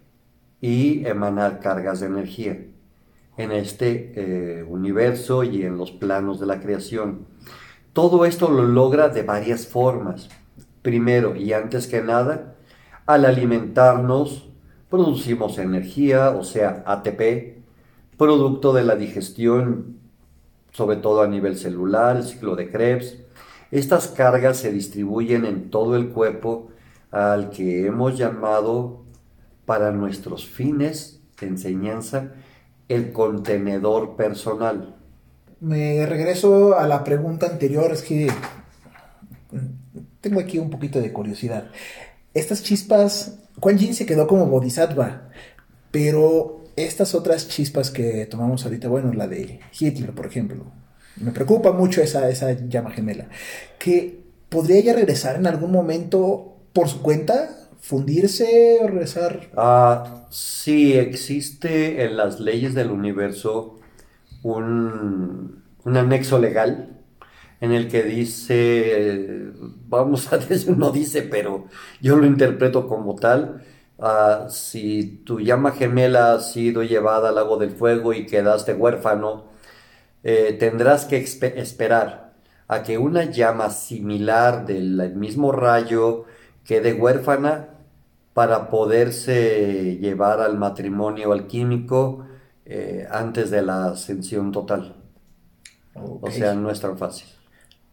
y 0.63 1.05
emanar 1.07 1.61
cargas 1.61 2.01
de 2.01 2.07
energía 2.07 2.70
en 3.43 3.53
este 3.53 4.13
eh, 4.17 4.63
universo 4.63 5.45
y 5.45 5.63
en 5.63 5.79
los 5.79 5.91
planos 5.91 6.39
de 6.41 6.47
la 6.47 6.61
creación. 6.61 7.27
Todo 7.93 8.25
esto 8.25 8.51
lo 8.51 8.65
logra 8.65 9.09
de 9.09 9.23
varias 9.23 9.67
formas. 9.67 10.29
Primero 10.83 11.35
y 11.35 11.53
antes 11.53 11.87
que 11.87 12.03
nada, 12.03 12.57
al 13.07 13.25
alimentarnos, 13.25 14.51
producimos 14.89 15.59
energía, 15.59 16.31
o 16.31 16.45
sea, 16.45 16.85
ATP, 16.87 17.63
producto 18.17 18.73
de 18.73 18.85
la 18.85 18.97
digestión, 18.97 19.99
sobre 20.73 20.97
todo 20.97 21.23
a 21.23 21.27
nivel 21.27 21.57
celular, 21.57 22.17
el 22.17 22.25
ciclo 22.25 22.57
de 22.57 22.71
Krebs. 22.71 23.19
Estas 23.71 24.09
cargas 24.09 24.59
se 24.59 24.71
distribuyen 24.71 25.47
en 25.47 25.71
todo 25.71 25.97
el 25.97 26.11
cuerpo 26.11 26.69
al 27.11 27.51
que 27.51 27.87
hemos 27.87 28.19
llamado 28.19 29.03
para 29.65 29.93
nuestros 29.93 30.47
fines 30.47 31.21
de 31.41 31.47
enseñanza 31.47 32.33
el 32.91 33.13
contenedor 33.13 34.17
personal. 34.17 34.97
Me 35.61 36.05
regreso 36.07 36.77
a 36.77 36.89
la 36.89 37.05
pregunta 37.05 37.47
anterior, 37.47 37.93
es 37.93 38.03
que 38.03 38.29
tengo 40.21 40.41
aquí 40.41 40.59
un 40.59 40.71
poquito 40.71 41.01
de 41.01 41.13
curiosidad. 41.13 41.71
Estas 42.35 42.63
chispas, 42.65 43.39
Quan 43.61 43.79
Yin 43.79 43.95
se 43.95 44.07
quedó 44.07 44.27
como 44.27 44.47
bodhisattva, 44.47 45.29
pero 45.93 46.65
estas 46.75 47.15
otras 47.15 47.47
chispas 47.49 47.91
que 47.91 48.27
tomamos 48.27 48.65
ahorita, 48.65 48.89
bueno, 48.89 49.13
la 49.13 49.29
de 49.29 49.61
Hitler, 49.79 50.13
por 50.13 50.27
ejemplo, 50.27 50.65
me 51.17 51.31
preocupa 51.31 51.71
mucho 51.71 52.03
esa, 52.03 52.29
esa 52.29 52.53
llama 52.53 52.91
gemela, 52.91 53.29
que 53.79 54.25
podría 54.49 54.81
ya 54.81 54.95
regresar 54.95 55.37
en 55.37 55.47
algún 55.47 55.71
momento 55.71 56.57
por 56.73 56.89
su 56.89 57.03
cuenta, 57.03 57.60
fundirse 57.81 58.79
o 58.83 58.87
regresar. 58.87 59.51
Ah, 59.57 60.27
sí, 60.31 60.93
existe 60.95 62.05
en 62.05 62.17
las 62.17 62.41
leyes 62.41 62.75
del 62.75 62.91
universo 62.91 63.81
un, 64.43 65.63
un 65.85 65.97
anexo 65.97 66.39
legal 66.39 67.01
en 67.61 67.73
el 67.73 67.89
que 67.89 68.03
dice, 68.03 69.53
vamos 69.89 70.33
a 70.33 70.39
decir, 70.39 70.77
no 70.77 70.91
dice, 70.91 71.23
pero 71.23 71.67
yo 72.01 72.17
lo 72.17 72.27
interpreto 72.27 72.89
como 72.89 73.17
tal, 73.17 73.63
ah, 73.99 74.47
si 74.51 75.23
tu 75.25 75.41
llama 75.41 75.73
gemela 75.73 76.35
ha 76.35 76.41
sido 76.41 76.83
llevada 76.83 77.29
al 77.29 77.35
lago 77.37 77.59
del 77.59 77.71
fuego 77.71 78.13
y 78.15 78.27
quedaste 78.27 78.75
huérfano, 78.75 79.45
eh, 80.23 80.57
tendrás 80.59 81.05
que 81.07 81.17
esperar 81.19 82.35
a 82.69 82.83
que 82.83 82.99
una 82.99 83.25
llama 83.25 83.71
similar 83.71 84.67
del 84.67 85.15
mismo 85.17 85.53
rayo 85.53 86.27
quede 86.65 86.93
huérfana 86.93 87.70
para 88.41 88.71
poderse 88.71 89.99
llevar 90.01 90.41
al 90.41 90.57
matrimonio 90.57 91.31
alquímico 91.33 92.25
eh, 92.65 93.07
antes 93.11 93.51
de 93.51 93.61
la 93.61 93.89
ascensión 93.89 94.51
total. 94.51 94.97
O 95.93 96.31
sea, 96.31 96.55
no 96.55 96.71
es 96.71 96.81
tan 96.81 96.97
fácil. 96.97 97.29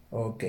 Ok. 0.09 0.45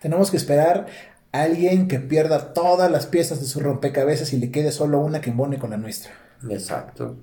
Tenemos 0.00 0.32
que 0.32 0.36
esperar 0.36 0.86
a 1.30 1.42
alguien 1.42 1.86
que 1.86 2.00
pierda 2.00 2.52
todas 2.54 2.90
las 2.90 3.06
piezas 3.06 3.38
de 3.38 3.46
su 3.46 3.60
rompecabezas 3.60 4.32
y 4.32 4.38
le 4.38 4.50
quede 4.50 4.72
solo 4.72 4.98
una 4.98 5.20
que 5.20 5.30
embone 5.30 5.60
con 5.60 5.70
la 5.70 5.76
nuestra. 5.76 6.10
Exacto. 6.50 7.14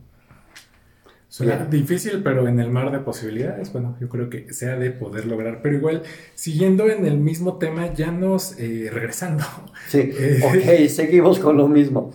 Suena 1.29 1.63
difícil, 1.65 2.23
pero 2.23 2.47
en 2.47 2.59
el 2.59 2.71
mar 2.71 2.91
de 2.91 2.97
posibilidades, 2.97 3.71
bueno, 3.71 3.95
yo 4.01 4.09
creo 4.09 4.31
que 4.31 4.51
sea 4.51 4.77
de 4.77 4.89
poder 4.89 5.27
lograr. 5.27 5.61
Pero 5.61 5.75
igual, 5.75 6.01
siguiendo 6.33 6.89
en 6.89 7.05
el 7.05 7.17
mismo 7.19 7.59
tema, 7.59 7.93
ya 7.93 8.11
nos 8.11 8.59
eh, 8.59 8.89
regresando. 8.91 9.43
Sí, 9.87 10.09
Eh. 10.19 10.41
ok, 10.43 10.89
seguimos 10.89 11.37
con 11.37 11.55
lo 11.55 11.67
mismo. 11.67 12.11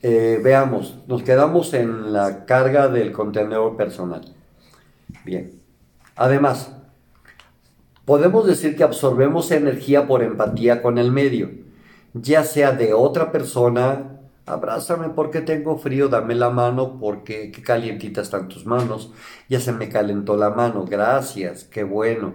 Eh, 0.00 0.40
veamos, 0.42 1.00
nos 1.08 1.24
quedamos 1.24 1.74
en 1.74 2.12
la 2.12 2.44
carga 2.46 2.86
del 2.86 3.10
contenedor 3.10 3.76
personal. 3.76 4.32
Bien. 5.24 5.60
Además, 6.14 6.72
podemos 8.04 8.46
decir 8.46 8.76
que 8.76 8.84
absorbemos 8.84 9.50
energía 9.50 10.06
por 10.06 10.22
empatía 10.22 10.82
con 10.82 10.98
el 10.98 11.10
medio, 11.10 11.50
ya 12.14 12.44
sea 12.44 12.70
de 12.70 12.94
otra 12.94 13.32
persona, 13.32 14.20
abrázame 14.46 15.10
porque 15.10 15.40
tengo 15.40 15.78
frío, 15.78 16.08
dame 16.08 16.34
la 16.34 16.50
mano 16.50 16.98
porque 16.98 17.50
qué 17.50 17.62
calientitas 17.62 18.26
están 18.26 18.48
tus 18.48 18.66
manos, 18.66 19.12
ya 19.48 19.60
se 19.60 19.72
me 19.72 19.88
calentó 19.88 20.36
la 20.36 20.50
mano, 20.50 20.84
gracias, 20.84 21.64
qué 21.64 21.84
bueno. 21.84 22.34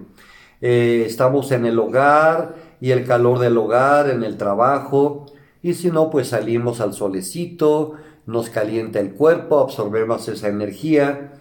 Eh, 0.61 1.03
estamos 1.05 1.51
en 1.51 1.65
el 1.65 1.77
hogar 1.77 2.55
y 2.81 2.91
el 2.91 3.05
calor 3.05 3.39
del 3.39 3.57
hogar, 3.57 4.09
en 4.09 4.23
el 4.23 4.37
trabajo, 4.37 5.25
y 5.61 5.73
si 5.73 5.91
no, 5.91 6.09
pues 6.09 6.29
salimos 6.29 6.81
al 6.81 6.93
solecito, 6.93 7.93
nos 8.25 8.49
calienta 8.49 8.99
el 8.99 9.13
cuerpo, 9.13 9.59
absorbemos 9.59 10.27
esa 10.27 10.47
energía 10.47 11.33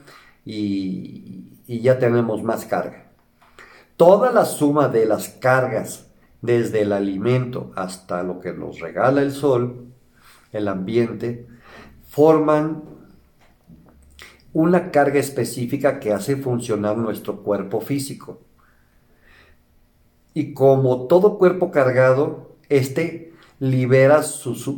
y, 0.45 1.61
y 1.67 1.81
ya 1.81 1.99
tenemos 1.99 2.43
más 2.43 2.65
carga. 2.65 3.11
Toda 3.97 4.31
la 4.33 4.45
suma 4.45 4.89
de 4.89 5.07
las 5.07 5.29
cargas, 5.29 6.07
desde 6.43 6.83
el 6.83 6.93
alimento 6.93 7.73
hasta 7.77 8.23
lo 8.23 8.41
que 8.41 8.53
nos 8.53 8.79
regala 8.79 9.23
el 9.23 9.33
sol, 9.33 9.87
el 10.53 10.69
ambiente, 10.69 11.47
forman 12.09 12.85
una 14.53 14.91
carga 14.91 15.21
específica 15.21 16.01
que 16.01 16.13
hace 16.13 16.37
funcionar 16.37 16.97
nuestro 16.97 17.43
cuerpo 17.43 17.81
físico. 17.81 18.41
Y 20.33 20.55
como 20.55 21.07
todo 21.07 21.39
cuerpo 21.39 21.71
cargado, 21.71 22.57
este 22.69 23.33
libera 23.59 24.23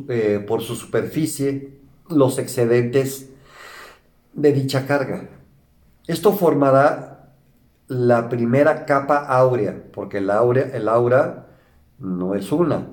eh, 0.09 0.45
por 0.47 0.63
su 0.63 0.77
superficie 0.77 1.79
los 2.09 2.39
excedentes 2.39 3.31
de 4.33 4.53
dicha 4.53 4.87
carga. 4.87 5.29
Esto 6.07 6.33
formará 6.33 7.35
la 7.89 8.29
primera 8.29 8.87
capa 8.87 9.19
áurea, 9.27 9.83
porque 9.93 10.19
el, 10.19 10.31
el 10.31 10.89
aura 10.89 11.47
no 11.99 12.35
es 12.35 12.53
una, 12.53 12.89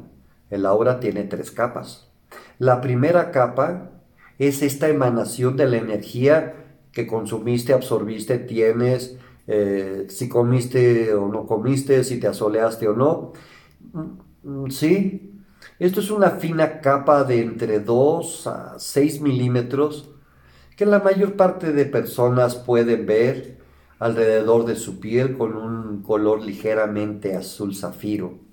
El 0.50 0.65
aura 0.65 1.00
tiene 1.00 1.24
tres 1.24 1.51
capas. 1.51 2.10
La 2.59 2.81
primera 2.81 3.31
capa 3.31 3.91
es 4.39 4.62
esta 4.62 4.88
emanación 4.88 5.57
de 5.57 5.67
la 5.67 5.77
energía 5.77 6.55
que 6.91 7.07
consumiste, 7.07 7.74
absorbiste, 7.74 8.38
tienes, 8.39 9.17
eh, 9.47 10.05
si 10.09 10.29
comiste 10.29 11.13
o 11.13 11.27
no 11.27 11.45
comiste, 11.45 12.03
si 12.03 12.19
te 12.19 12.27
asoleaste 12.27 12.88
o 12.88 12.95
no. 12.95 13.33
Mm, 14.43 14.69
sí, 14.69 15.43
esto 15.79 16.00
es 16.00 16.12
una 16.12 16.31
fina 16.31 16.79
capa 16.81 17.24
de 17.24 17.41
entre 17.41 17.79
2 17.79 18.47
a 18.47 18.79
6 18.79 19.21
milímetros 19.21 20.09
que 20.77 20.85
la 20.85 21.00
mayor 21.00 21.35
parte 21.35 21.74
de 21.74 21.85
personas 21.85 22.55
pueden 22.55 23.05
ver 23.05 23.57
alrededor 24.00 24.65
de 24.65 24.75
su 24.75 25.00
piel 25.00 25.38
con 25.38 25.55
un 25.55 26.03
color 26.03 26.41
ligeramente 26.41 27.35
azul 27.35 27.75
zafiro. 27.75 28.44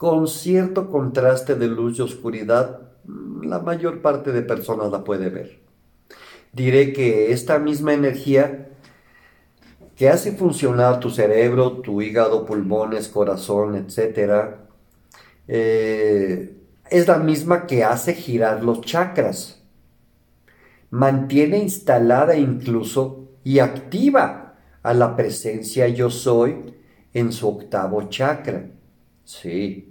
Con 0.00 0.28
cierto 0.28 0.88
contraste 0.88 1.56
de 1.56 1.66
luz 1.66 1.98
y 1.98 2.00
oscuridad, 2.00 2.88
la 3.42 3.58
mayor 3.58 4.00
parte 4.00 4.32
de 4.32 4.40
personas 4.40 4.90
la 4.90 5.04
puede 5.04 5.28
ver. 5.28 5.60
Diré 6.54 6.94
que 6.94 7.32
esta 7.32 7.58
misma 7.58 7.92
energía 7.92 8.70
que 9.96 10.08
hace 10.08 10.32
funcionar 10.32 11.00
tu 11.00 11.10
cerebro, 11.10 11.82
tu 11.82 12.00
hígado, 12.00 12.46
pulmones, 12.46 13.08
corazón, 13.08 13.74
etc., 13.74 14.54
eh, 15.46 16.56
es 16.88 17.06
la 17.06 17.18
misma 17.18 17.66
que 17.66 17.84
hace 17.84 18.14
girar 18.14 18.64
los 18.64 18.80
chakras. 18.80 19.62
Mantiene 20.88 21.58
instalada 21.58 22.36
incluso 22.36 23.28
y 23.44 23.58
activa 23.58 24.54
a 24.82 24.94
la 24.94 25.14
presencia 25.14 25.88
yo 25.88 26.08
soy 26.08 26.74
en 27.12 27.32
su 27.32 27.46
octavo 27.46 28.08
chakra. 28.08 28.64
Sí. 29.26 29.89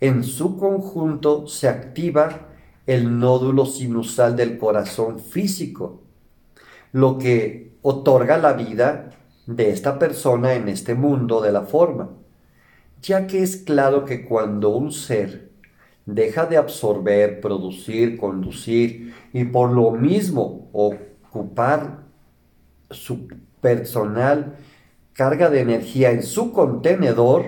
En 0.00 0.22
su 0.22 0.56
conjunto 0.56 1.48
se 1.48 1.68
activa 1.68 2.48
el 2.86 3.18
nódulo 3.18 3.66
sinusal 3.66 4.36
del 4.36 4.56
corazón 4.56 5.18
físico, 5.18 6.02
lo 6.92 7.18
que 7.18 7.72
otorga 7.82 8.38
la 8.38 8.52
vida 8.52 9.10
de 9.46 9.70
esta 9.70 9.98
persona 9.98 10.54
en 10.54 10.68
este 10.68 10.94
mundo 10.94 11.40
de 11.40 11.52
la 11.52 11.62
forma, 11.62 12.10
ya 13.02 13.26
que 13.26 13.42
es 13.42 13.56
claro 13.56 14.04
que 14.04 14.24
cuando 14.24 14.70
un 14.70 14.92
ser 14.92 15.50
deja 16.06 16.46
de 16.46 16.56
absorber, 16.56 17.40
producir, 17.40 18.16
conducir 18.16 19.14
y 19.32 19.44
por 19.44 19.70
lo 19.72 19.90
mismo 19.90 20.70
ocupar 20.72 22.04
su 22.90 23.28
personal 23.60 24.56
carga 25.12 25.50
de 25.50 25.60
energía 25.60 26.12
en 26.12 26.22
su 26.22 26.52
contenedor, 26.52 27.44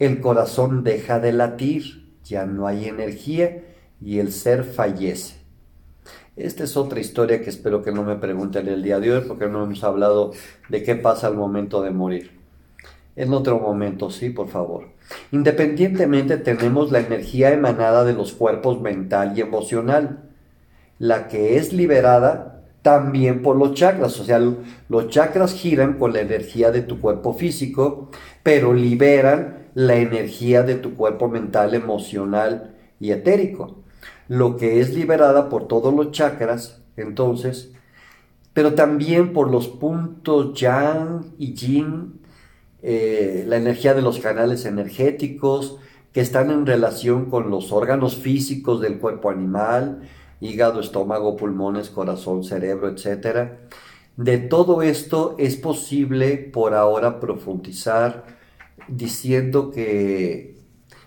el 0.00 0.20
corazón 0.20 0.82
deja 0.82 1.20
de 1.20 1.32
latir, 1.32 2.08
ya 2.24 2.46
no 2.46 2.66
hay 2.66 2.86
energía 2.86 3.62
y 4.00 4.18
el 4.18 4.32
ser 4.32 4.64
fallece. 4.64 5.36
Esta 6.36 6.64
es 6.64 6.78
otra 6.78 7.00
historia 7.00 7.42
que 7.42 7.50
espero 7.50 7.82
que 7.82 7.92
no 7.92 8.02
me 8.02 8.16
pregunten 8.16 8.66
el 8.66 8.82
día 8.82 8.98
de 8.98 9.12
hoy 9.12 9.24
porque 9.28 9.46
no 9.46 9.62
hemos 9.62 9.84
hablado 9.84 10.32
de 10.70 10.82
qué 10.82 10.94
pasa 10.94 11.26
al 11.26 11.36
momento 11.36 11.82
de 11.82 11.90
morir. 11.90 12.40
En 13.14 13.34
otro 13.34 13.58
momento, 13.58 14.10
sí, 14.10 14.30
por 14.30 14.48
favor. 14.48 14.88
Independientemente 15.32 16.38
tenemos 16.38 16.90
la 16.90 17.00
energía 17.00 17.52
emanada 17.52 18.02
de 18.04 18.14
los 18.14 18.32
cuerpos 18.32 18.80
mental 18.80 19.36
y 19.36 19.42
emocional, 19.42 20.30
la 20.98 21.28
que 21.28 21.58
es 21.58 21.74
liberada 21.74 22.62
también 22.80 23.42
por 23.42 23.56
los 23.56 23.74
chakras. 23.74 24.18
O 24.18 24.24
sea, 24.24 24.40
los 24.88 25.08
chakras 25.08 25.52
giran 25.52 25.98
con 25.98 26.14
la 26.14 26.20
energía 26.20 26.70
de 26.70 26.80
tu 26.80 27.00
cuerpo 27.00 27.34
físico, 27.34 28.10
pero 28.42 28.72
liberan 28.72 29.59
la 29.74 29.96
energía 29.96 30.62
de 30.62 30.76
tu 30.76 30.94
cuerpo 30.94 31.28
mental, 31.28 31.74
emocional 31.74 32.74
y 32.98 33.12
etérico. 33.12 33.82
Lo 34.28 34.56
que 34.56 34.80
es 34.80 34.94
liberada 34.94 35.48
por 35.48 35.68
todos 35.68 35.92
los 35.92 36.12
chakras, 36.12 36.82
entonces, 36.96 37.72
pero 38.52 38.74
también 38.74 39.32
por 39.32 39.50
los 39.50 39.68
puntos 39.68 40.54
yang 40.54 41.32
y 41.38 41.54
yin, 41.54 42.20
eh, 42.82 43.44
la 43.46 43.56
energía 43.56 43.94
de 43.94 44.02
los 44.02 44.20
canales 44.20 44.64
energéticos 44.64 45.78
que 46.12 46.20
están 46.20 46.50
en 46.50 46.66
relación 46.66 47.30
con 47.30 47.50
los 47.50 47.72
órganos 47.72 48.16
físicos 48.16 48.80
del 48.80 48.98
cuerpo 48.98 49.30
animal, 49.30 50.02
hígado, 50.40 50.80
estómago, 50.80 51.36
pulmones, 51.36 51.90
corazón, 51.90 52.42
cerebro, 52.42 52.88
etc. 52.88 53.50
De 54.16 54.38
todo 54.38 54.82
esto 54.82 55.36
es 55.38 55.56
posible 55.56 56.36
por 56.36 56.74
ahora 56.74 57.20
profundizar 57.20 58.39
diciendo 58.90 59.70
que 59.70 60.56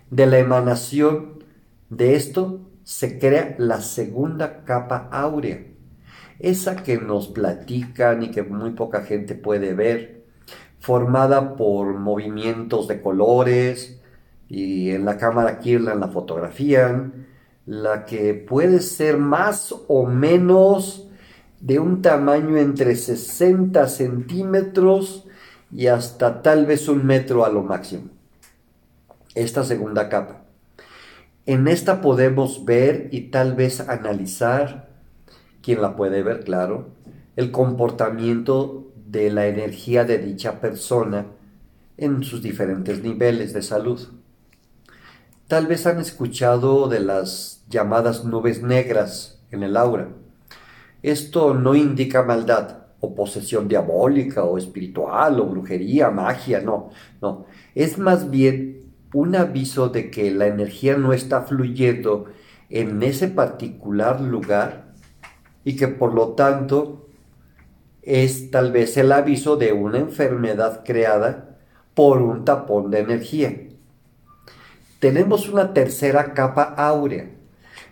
de 0.10 0.26
la 0.26 0.39
emanación 0.39 1.43
de 1.89 2.15
esto 2.15 2.62
se 2.84 3.19
crea 3.19 3.56
la 3.58 3.82
segunda 3.82 4.63
capa 4.63 5.10
áurea, 5.12 5.63
esa 6.39 6.78
que 6.78 6.98
nos 6.98 7.28
platican 7.30 8.24
y 8.24 8.32
que 8.32 8.43
muy 8.43 8.72
poca 8.72 9.02
gente 9.04 9.36
puede 9.36 9.74
ver, 9.74 10.24
formada 10.80 11.56
por 11.56 11.93
movimientos 11.93 12.88
de 12.88 13.02
colores 13.02 14.02
y 14.50 14.91
en 14.91 15.06
la 15.06 15.17
cámara 15.17 15.60
Kirlan 15.60 16.00
la 16.00 16.10
fotografían, 16.10 17.28
la 17.65 18.06
que 18.06 18.34
puede 18.34 18.82
ser 18.82 19.17
más 19.17 19.74
o 19.88 20.06
menos 20.06 21.08
de 21.62 21.80
un 21.80 22.02
tamaño 22.02 22.58
entre 22.58 22.96
60 22.96 23.88
centímetros 23.88 25.26
y 25.75 25.88
hasta 25.88 26.41
tal 26.41 26.65
vez 26.65 26.88
un 26.88 27.05
metro 27.05 27.45
a 27.45 27.49
lo 27.49 27.63
máximo. 27.63 28.09
Esta 29.33 29.63
segunda 29.63 30.07
capa. 30.07 30.43
En 31.45 31.67
esta 31.67 31.99
podemos 31.99 32.63
ver 32.63 33.09
y 33.12 33.31
tal 33.31 33.55
vez 33.55 33.79
analizar, 33.81 34.89
quien 35.62 35.81
la 35.81 35.95
puede 35.95 36.21
ver, 36.21 36.43
claro, 36.43 36.89
el 37.36 37.51
comportamiento 37.51 38.91
de 39.07 39.31
la 39.31 39.47
energía 39.47 40.05
de 40.05 40.19
dicha 40.19 40.62
persona 40.62 41.25
en 41.97 42.23
sus 42.23 42.41
diferentes 42.41 43.01
niveles 43.01 43.53
de 43.53 43.63
salud. 43.63 43.99
Tal 45.47 45.67
vez 45.67 45.88
han 45.88 45.99
escuchado 45.99 46.88
de 46.88 46.99
las 46.99 47.63
llamadas 47.69 48.25
nubes 48.25 48.62
negras 48.62 49.41
en 49.51 49.63
el 49.63 49.75
aura. 49.75 50.09
Esto 51.01 51.53
no 51.53 51.75
indica 51.75 52.23
maldad 52.23 52.83
o 53.04 53.13
posesión 53.13 53.68
diabólica 53.68 54.46
o 54.46 54.58
espiritual 54.58 55.38
o 55.42 55.46
brujería, 55.46 56.10
magia, 56.10 56.62
no, 56.62 56.89
no. 57.22 57.46
Es 57.76 57.98
más 57.98 58.30
bien 58.30 58.94
un 59.13 59.36
aviso 59.36 59.89
de 59.89 60.10
que 60.10 60.32
la 60.32 60.48
energía 60.48 60.96
no 60.96 61.12
está 61.12 61.42
fluyendo 61.42 62.28
en 62.70 63.04
ese 63.04 63.28
particular 63.28 64.22
lugar 64.22 64.94
y 65.66 65.76
que 65.76 65.89
por 65.89 66.13
lo 66.13 66.30
tanto 66.30 67.10
es 68.02 68.52
tal 68.52 68.72
vez 68.72 68.96
el 68.96 69.12
aviso 69.12 69.58
de 69.58 69.74
una 69.74 69.98
enfermedad 69.98 70.84
creada 70.86 71.58
por 71.94 72.22
un 72.22 72.46
tapón 72.46 72.89
de 72.89 73.00
energía 73.00 73.52
tenemos 75.04 75.50
una 75.50 75.74
tercera 75.74 76.34
capa 76.34 76.63
áurea, 76.78 77.30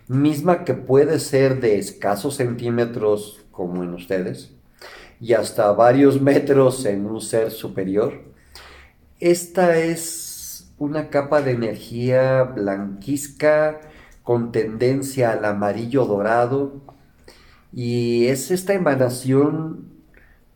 misma 0.07 0.63
que 0.63 0.73
puede 0.73 1.19
ser 1.19 1.59
de 1.59 1.77
escasos 1.77 2.37
centímetros 2.37 3.43
como 3.51 3.83
en 3.83 3.93
ustedes 3.93 4.55
y 5.21 5.33
hasta 5.33 5.71
varios 5.71 6.19
metros 6.19 6.85
en 6.85 7.05
un 7.05 7.21
ser 7.21 7.51
superior. 7.51 8.23
Esta 9.19 9.77
es 9.77 10.73
una 10.77 11.09
capa 11.09 11.41
de 11.41 11.51
energía 11.51 12.43
blanquizca 12.43 13.79
con 14.23 14.51
tendencia 14.51 15.31
al 15.31 15.45
amarillo 15.45 16.05
dorado 16.05 16.81
y 17.71 18.25
es 18.25 18.51
esta 18.51 18.73
emanación 18.73 19.91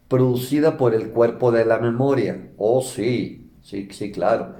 producida 0.08 0.78
por 0.78 0.96
el 0.96 1.10
cuerpo 1.12 1.52
de 1.52 1.66
la 1.66 1.78
memoria. 1.78 2.50
Oh, 2.58 2.82
sí, 2.82 3.52
sí, 3.62 3.88
sí, 3.92 4.12
claro 4.12 4.56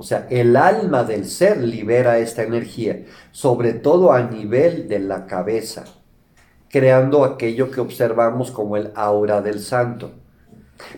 o 0.00 0.04
sea, 0.04 0.28
el 0.30 0.54
alma 0.54 1.02
del 1.02 1.24
ser 1.24 1.58
libera 1.58 2.20
esta 2.20 2.44
energía, 2.44 3.04
sobre 3.32 3.72
todo 3.72 4.12
a 4.12 4.22
nivel 4.22 4.86
de 4.86 5.00
la 5.00 5.26
cabeza, 5.26 5.86
creando 6.70 7.24
aquello 7.24 7.70
que 7.70 7.80
observamos 7.80 8.50
como 8.50 8.76
el 8.76 8.92
aura 8.94 9.42
del 9.42 9.60
santo. 9.60 10.12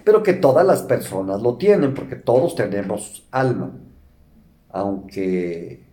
Pero 0.04 0.22
que 0.22 0.34
todas 0.34 0.66
las 0.66 0.82
personas 0.82 1.40
lo 1.40 1.56
tienen, 1.56 1.94
porque 1.94 2.16
todos 2.16 2.54
tenemos 2.54 3.26
alma, 3.30 3.72
aunque 4.70 5.84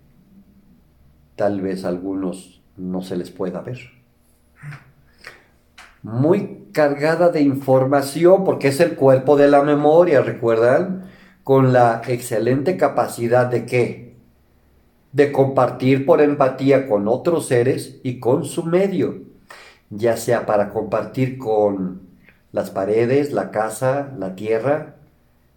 tal 1.36 1.62
vez 1.62 1.86
a 1.86 1.90
algunos 1.90 2.62
no 2.76 3.02
se 3.02 3.16
les 3.16 3.32
pueda 3.32 3.62
ver. 3.62 3.80
Muy 6.04 6.68
cargada 6.74 7.30
de 7.30 7.42
información, 7.42 8.44
porque 8.44 8.68
es 8.68 8.80
el 8.80 8.96
cuerpo 8.96 9.38
de 9.38 9.48
la 9.48 9.64
memoria, 9.64 10.22
¿recuerdan? 10.22 11.08
con 11.48 11.72
la 11.72 12.02
excelente 12.06 12.76
capacidad 12.76 13.46
de 13.46 13.66
qué? 13.66 14.18
De 15.14 15.32
compartir 15.32 16.06
por 16.06 16.20
empatía 16.20 16.90
con 16.90 17.08
otros 17.08 17.48
seres 17.48 18.02
y 18.04 18.20
con 18.20 18.44
su 18.44 18.66
medio, 18.66 19.22
ya 19.90 20.18
sea 20.18 20.46
para 20.46 20.70
compartir 20.70 21.38
con 21.38 22.02
las 22.52 22.72
paredes, 22.72 23.32
la 23.34 23.52
casa, 23.52 24.14
la 24.18 24.36
tierra 24.36 24.96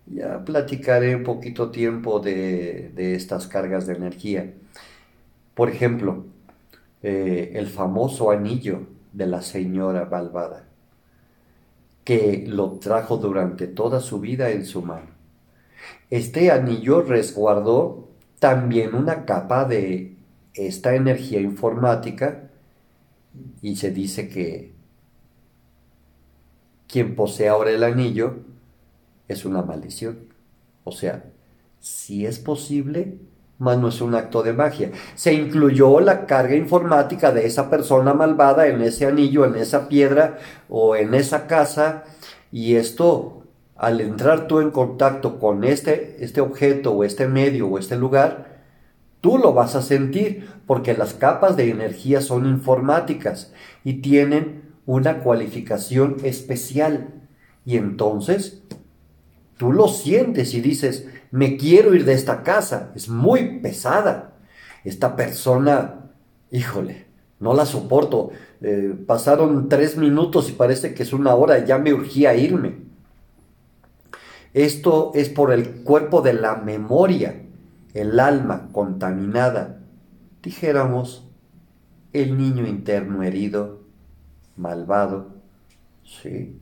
Ya 0.07 0.45
platicaré 0.45 1.17
un 1.17 1.25
poquito 1.25 1.71
tiempo 1.71 2.21
de, 2.21 2.91
de 2.95 3.15
estas 3.15 3.47
cargas 3.47 3.87
de 3.87 3.95
energía. 3.95 4.55
Por 5.55 5.71
ejemplo, 5.71 6.25
eh, 7.03 7.53
el 7.55 7.69
famoso 7.69 8.31
anillo 8.31 8.87
de 9.13 9.27
la 9.27 9.43
señora 9.43 10.07
malvada, 10.07 10.65
que 12.05 12.45
lo 12.47 12.73
trajo 12.79 13.17
durante 13.17 13.67
toda 13.67 14.01
su 14.01 14.21
vida 14.21 14.51
en 14.51 14.67
su 14.67 14.83
mano. 14.83 15.09
Este 16.11 16.51
anillo 16.51 17.03
resguardó 17.03 18.09
también 18.39 18.95
una 18.95 19.25
capa 19.25 19.65
de 19.65 20.17
esta 20.55 20.95
energía 20.95 21.41
informática 21.41 22.50
y 23.63 23.77
se 23.77 23.91
dice 23.91 24.29
que 24.29 24.73
quien 26.89 27.15
posee 27.15 27.49
ahora 27.49 27.71
el 27.71 27.85
anillo 27.85 28.41
es 29.29 29.45
una 29.45 29.63
maldición. 29.63 30.19
O 30.85 30.93
sea, 30.93 31.25
si 31.79 32.27
es 32.27 32.39
posible, 32.39 33.19
mas 33.59 33.79
no 33.79 33.89
es 33.89 34.01
un 34.01 34.15
acto 34.15 34.43
de 34.43 34.53
magia. 34.53 34.91
Se 35.15 35.33
incluyó 35.33 36.01
la 36.01 36.27
carga 36.27 36.57
informática 36.57 37.31
de 37.31 37.47
esa 37.47 37.71
persona 37.71 38.15
malvada 38.15 38.67
en 38.67 38.81
ese 38.81 39.07
anillo, 39.07 39.45
en 39.45 39.55
esa 39.55 39.89
piedra 39.89 40.39
o 40.69 40.97
en 40.97 41.15
esa 41.15 41.47
casa 41.47 42.05
y 42.51 42.75
esto, 42.77 43.45
al 43.77 44.01
entrar 44.01 44.49
tú 44.49 44.61
en 44.61 44.71
contacto 44.71 45.39
con 45.39 45.63
este, 45.63 46.17
este 46.25 46.41
objeto 46.41 46.93
o 46.93 47.05
este 47.05 47.29
medio 47.29 47.69
o 47.69 47.79
este 47.79 47.97
lugar, 47.97 48.63
tú 49.21 49.39
lo 49.39 49.53
vas 49.53 49.77
a 49.77 49.83
sentir 49.83 50.49
porque 50.71 50.97
las 50.97 51.15
capas 51.15 51.57
de 51.57 51.69
energía 51.69 52.21
son 52.21 52.47
informáticas 52.47 53.53
y 53.83 53.95
tienen 53.95 54.71
una 54.87 55.19
cualificación 55.19 56.19
especial. 56.23 57.09
Y 57.67 57.77
entonces 57.77 58.63
tú 59.57 59.73
lo 59.73 59.89
sientes 59.89 60.55
y 60.55 60.61
dices, 60.61 61.09
me 61.33 61.57
quiero 61.57 61.93
ir 61.93 62.05
de 62.05 62.13
esta 62.13 62.45
casa, 62.45 62.93
es 62.95 63.09
muy 63.09 63.59
pesada. 63.59 64.35
Esta 64.85 65.17
persona, 65.17 66.13
híjole, 66.53 67.07
no 67.41 67.53
la 67.53 67.67
soporto. 67.67 68.31
Eh, 68.61 68.95
pasaron 69.09 69.69
tres 69.69 69.97
minutos 69.97 70.51
y 70.51 70.53
parece 70.53 70.95
que 70.95 71.03
es 71.03 71.13
una 71.13 71.35
hora, 71.35 71.65
ya 71.65 71.79
me 71.79 71.93
urgía 71.93 72.37
irme. 72.37 72.77
Esto 74.55 75.11
es 75.17 75.31
por 75.31 75.53
el 75.53 75.83
cuerpo 75.83 76.23
de 76.23 76.35
la 76.35 76.55
memoria, 76.55 77.43
el 77.93 78.21
alma 78.21 78.69
contaminada. 78.71 79.80
Dijéramos, 80.43 81.29
el 82.13 82.37
niño 82.37 82.67
interno 82.67 83.23
herido, 83.23 83.81
malvado. 84.57 85.35
Sí. 86.05 86.59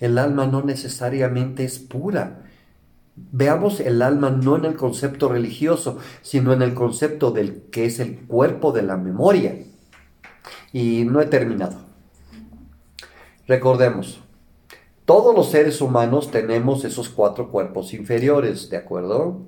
El 0.00 0.18
alma 0.18 0.46
no 0.46 0.62
necesariamente 0.62 1.64
es 1.64 1.78
pura. 1.78 2.42
Veamos 3.16 3.80
el 3.80 4.02
alma 4.02 4.30
no 4.30 4.56
en 4.56 4.64
el 4.64 4.74
concepto 4.74 5.28
religioso, 5.28 5.98
sino 6.22 6.52
en 6.52 6.62
el 6.62 6.74
concepto 6.74 7.30
del 7.30 7.62
que 7.70 7.86
es 7.86 8.00
el 8.00 8.18
cuerpo 8.26 8.72
de 8.72 8.82
la 8.82 8.96
memoria. 8.96 9.56
Y 10.72 11.04
no 11.04 11.20
he 11.20 11.26
terminado. 11.26 11.78
Recordemos, 13.46 14.20
todos 15.04 15.34
los 15.34 15.50
seres 15.50 15.80
humanos 15.80 16.30
tenemos 16.30 16.84
esos 16.84 17.08
cuatro 17.08 17.50
cuerpos 17.50 17.94
inferiores, 17.94 18.68
¿de 18.70 18.78
acuerdo? 18.78 19.42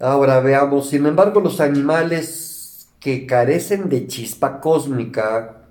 Ahora 0.00 0.40
veamos, 0.40 0.88
sin 0.88 1.04
embargo, 1.04 1.40
los 1.40 1.60
animales 1.60 2.88
que 3.00 3.26
carecen 3.26 3.90
de 3.90 4.06
chispa 4.06 4.58
cósmica 4.58 5.66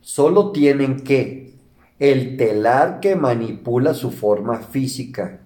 solo 0.00 0.52
tienen 0.52 1.00
que 1.00 1.56
el 1.98 2.36
telar 2.36 3.00
que 3.00 3.16
manipula 3.16 3.92
su 3.92 4.12
forma 4.12 4.58
física, 4.58 5.40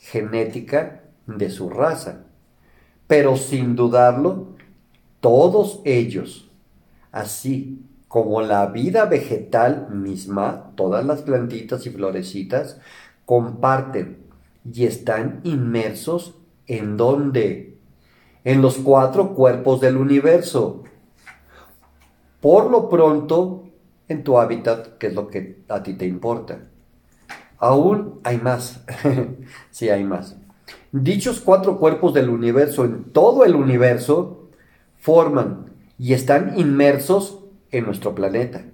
genética 0.00 1.04
de 1.28 1.50
su 1.50 1.70
raza. 1.70 2.24
Pero 3.06 3.36
sin 3.36 3.76
dudarlo, 3.76 4.56
todos 5.20 5.82
ellos, 5.84 6.50
así 7.12 7.86
como 8.08 8.42
la 8.42 8.66
vida 8.66 9.04
vegetal 9.04 9.86
misma, 9.90 10.72
todas 10.74 11.06
las 11.06 11.22
plantitas 11.22 11.86
y 11.86 11.90
florecitas, 11.90 12.80
comparten 13.24 14.18
y 14.64 14.84
están 14.84 15.40
inmersos 15.44 16.41
en 16.66 16.96
donde? 16.96 17.78
En 18.44 18.62
los 18.62 18.76
cuatro 18.76 19.34
cuerpos 19.34 19.80
del 19.80 19.96
universo. 19.96 20.84
Por 22.40 22.70
lo 22.70 22.88
pronto, 22.88 23.64
en 24.08 24.24
tu 24.24 24.38
hábitat, 24.38 24.98
que 24.98 25.08
es 25.08 25.14
lo 25.14 25.28
que 25.28 25.62
a 25.68 25.82
ti 25.82 25.94
te 25.94 26.06
importa. 26.06 26.60
Aún 27.58 28.20
hay 28.24 28.38
más. 28.38 28.84
sí, 29.70 29.88
hay 29.88 30.04
más. 30.04 30.36
Dichos 30.90 31.40
cuatro 31.40 31.78
cuerpos 31.78 32.12
del 32.12 32.28
universo, 32.28 32.84
en 32.84 33.04
todo 33.12 33.44
el 33.44 33.54
universo, 33.54 34.48
forman 34.98 35.72
y 35.98 36.12
están 36.12 36.58
inmersos 36.58 37.40
en 37.70 37.86
nuestro 37.86 38.14
planeta, 38.14 38.64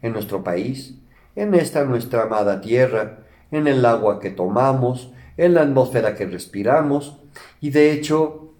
en 0.00 0.12
nuestro 0.12 0.42
país, 0.42 0.96
en 1.36 1.54
esta 1.54 1.84
nuestra 1.84 2.22
amada 2.22 2.60
Tierra, 2.60 3.20
en 3.50 3.66
el 3.66 3.84
agua 3.84 4.18
que 4.18 4.30
tomamos, 4.30 5.11
en 5.36 5.54
la 5.54 5.62
atmósfera 5.62 6.14
que 6.14 6.26
respiramos 6.26 7.16
y 7.60 7.70
de 7.70 7.92
hecho 7.92 8.52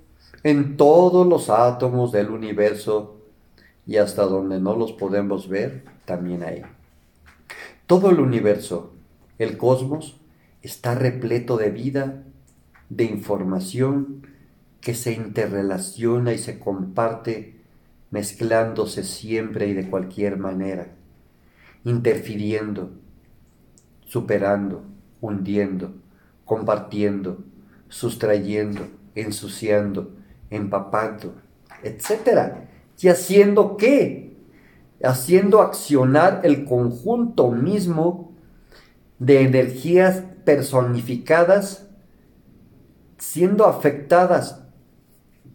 en 0.43 0.77
todos 0.77 1.27
los 1.27 1.51
átomos 1.51 2.13
del 2.13 2.31
universo 2.31 3.21
y 3.87 3.97
hasta 3.97 4.25
donde 4.25 4.61
no 4.61 4.77
los 4.77 4.93
podemos 4.93 5.49
ver, 5.49 5.85
también 6.05 6.43
hay. 6.43 6.63
Todo 7.87 8.11
el 8.11 8.21
universo, 8.21 8.93
el 9.39 9.57
cosmos, 9.57 10.21
está 10.63 10.95
repleto 10.95 11.57
de 11.57 11.71
vida, 11.71 12.23
de 12.89 13.05
información 13.05 14.27
que 14.81 14.95
se 14.95 15.13
interrelaciona 15.13 16.33
y 16.33 16.39
se 16.39 16.59
comparte 16.59 17.57
mezclándose 18.11 19.05
siempre 19.05 19.69
y 19.69 19.75
de 19.75 19.89
cualquier 19.89 20.37
manera, 20.37 20.89
interfiriendo, 21.85 22.91
superando, 24.05 24.83
hundiendo, 25.21 25.95
compartiendo, 26.45 27.39
sustrayendo, 27.89 28.89
ensuciando, 29.15 30.11
empapando, 30.51 31.35
etc. 31.83 32.55
¿Y 32.99 33.09
haciendo 33.09 33.77
qué? 33.77 34.37
Haciendo 35.03 35.61
accionar 35.61 36.41
el 36.45 36.65
conjunto 36.65 37.51
mismo 37.51 38.33
de 39.19 39.43
energías 39.43 40.23
personificadas, 40.45 41.89
siendo 43.19 43.67
afectadas 43.67 44.63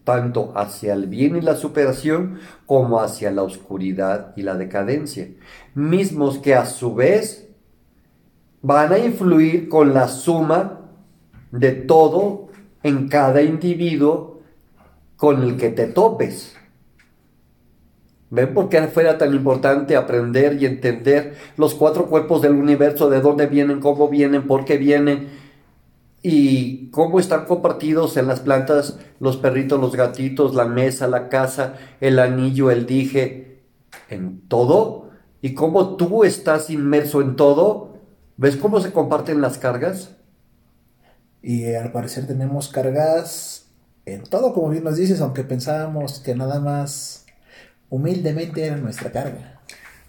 tanto 0.07 0.53
hacia 0.55 0.93
el 0.93 1.07
bien 1.07 1.35
y 1.35 1.41
la 1.41 1.55
superación 1.55 2.39
como 2.65 3.01
hacia 3.01 3.29
la 3.29 3.43
oscuridad 3.43 4.31
y 4.37 4.43
la 4.43 4.55
decadencia, 4.55 5.27
mismos 5.75 6.37
que 6.37 6.55
a 6.55 6.65
su 6.65 6.95
vez 6.95 7.46
van 8.67 8.91
a 8.91 8.99
influir 8.99 9.69
con 9.69 9.93
la 9.93 10.09
suma 10.09 10.81
de 11.51 11.71
todo 11.71 12.49
en 12.83 13.07
cada 13.07 13.41
individuo 13.41 14.41
con 15.15 15.41
el 15.41 15.55
que 15.55 15.69
te 15.69 15.87
topes. 15.87 16.53
¿Ven 18.29 18.53
por 18.53 18.67
qué 18.67 18.81
fuera 18.87 19.17
tan 19.17 19.33
importante 19.33 19.95
aprender 19.95 20.61
y 20.61 20.65
entender 20.65 21.37
los 21.55 21.75
cuatro 21.75 22.07
cuerpos 22.07 22.41
del 22.41 22.51
universo, 22.51 23.09
de 23.09 23.21
dónde 23.21 23.47
vienen, 23.47 23.79
cómo 23.79 24.09
vienen, 24.09 24.45
por 24.45 24.65
qué 24.65 24.77
vienen? 24.77 25.47
y 26.23 26.89
cómo 26.89 27.19
están 27.21 27.45
compartidos 27.45 28.17
en 28.17 28.27
las 28.27 28.41
plantas 28.41 28.99
los 29.21 29.37
perritos, 29.37 29.79
los 29.79 29.95
gatitos, 29.95 30.55
la 30.55 30.65
mesa, 30.65 31.07
la 31.07 31.29
casa, 31.29 31.75
el 32.01 32.19
anillo, 32.19 32.69
el 32.69 32.85
dije, 32.85 33.61
en 34.09 34.41
todo, 34.49 35.09
y 35.41 35.53
cómo 35.53 35.95
tú 35.95 36.25
estás 36.25 36.69
inmerso 36.69 37.21
en 37.21 37.37
todo. 37.37 37.96
¿Ves 38.37 38.55
cómo 38.55 38.79
se 38.79 38.91
comparten 38.91 39.41
las 39.41 39.57
cargas? 39.57 40.15
Y 41.41 41.65
eh, 41.65 41.77
al 41.77 41.91
parecer 41.91 42.27
tenemos 42.27 42.69
cargas 42.69 43.67
en 44.05 44.23
todo, 44.23 44.53
como 44.53 44.69
bien 44.69 44.83
nos 44.83 44.97
dices, 44.97 45.21
aunque 45.21 45.43
pensábamos 45.43 46.19
que 46.19 46.35
nada 46.35 46.59
más 46.59 47.25
humildemente 47.89 48.65
era 48.65 48.77
nuestra 48.77 49.11
carga 49.11 49.57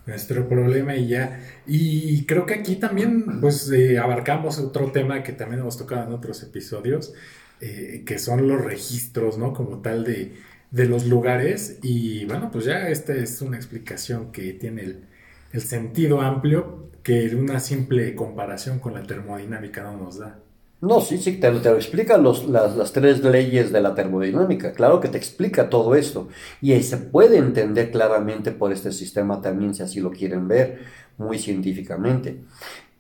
nuestro 0.09 0.49
problema 0.49 0.97
y 0.97 1.07
ya. 1.07 1.41
Y 1.67 2.25
creo 2.27 2.47
que 2.47 2.55
aquí 2.55 2.77
también, 2.77 3.41
pues, 3.41 3.71
eh, 3.71 3.99
abarcamos 3.99 4.59
otro 4.59 4.91
tema 4.91 5.23
que 5.23 5.33
también 5.33 5.61
hemos 5.61 5.77
tocado 5.77 6.07
en 6.07 6.13
otros 6.13 6.43
episodios, 6.43 7.13
eh, 7.61 8.03
que 8.07 8.19
son 8.19 8.49
los 8.49 8.65
registros, 8.65 9.39
¿no? 9.39 9.53
Como 9.53 9.81
tal 9.83 10.05
de, 10.05 10.35
de, 10.71 10.85
los 10.87 11.07
lugares. 11.07 11.79
Y 11.83 12.25
bueno, 12.25 12.51
pues 12.51 12.65
ya 12.65 12.89
esta 12.89 13.15
es 13.15 13.43
una 13.43 13.57
explicación 13.57 14.33
que 14.33 14.55
tiene 14.55 14.83
el, 14.83 15.05
el 15.53 15.61
sentido 15.61 16.21
amplio 16.21 16.89
que 17.03 17.35
una 17.35 17.61
simple 17.61 18.15
comparación 18.15 18.79
con 18.79 18.95
la 18.95 19.03
termodinámica 19.03 19.83
no 19.83 19.97
nos 19.97 20.19
da. 20.19 20.39
No, 20.81 21.01
sí, 21.01 21.19
sí, 21.19 21.39
te, 21.41 21.51
lo 21.51 21.75
explican 21.75 22.23
los, 22.23 22.49
las, 22.49 22.77
las, 22.77 22.93
tres 22.93 23.25
leyes 23.25 23.73
de 23.73 23.81
la 23.81 23.95
termodinámica. 23.95 24.73
Claro 24.73 25.01
que 25.01 25.09
te 25.09 25.19
explica 25.19 25.71
todo 25.71 25.97
esto. 25.97 26.29
Y 26.61 26.81
se 26.83 26.99
puede 26.99 27.39
entender 27.39 27.91
claramente 27.91 28.53
por 28.53 28.73
este 28.73 28.93
sistema 28.93 29.41
también, 29.41 29.75
si 29.75 29.83
así 29.83 29.99
lo 30.01 30.13
quieren 30.13 30.47
ver, 30.47 30.81
muy 31.17 31.39
científicamente. 31.39 32.37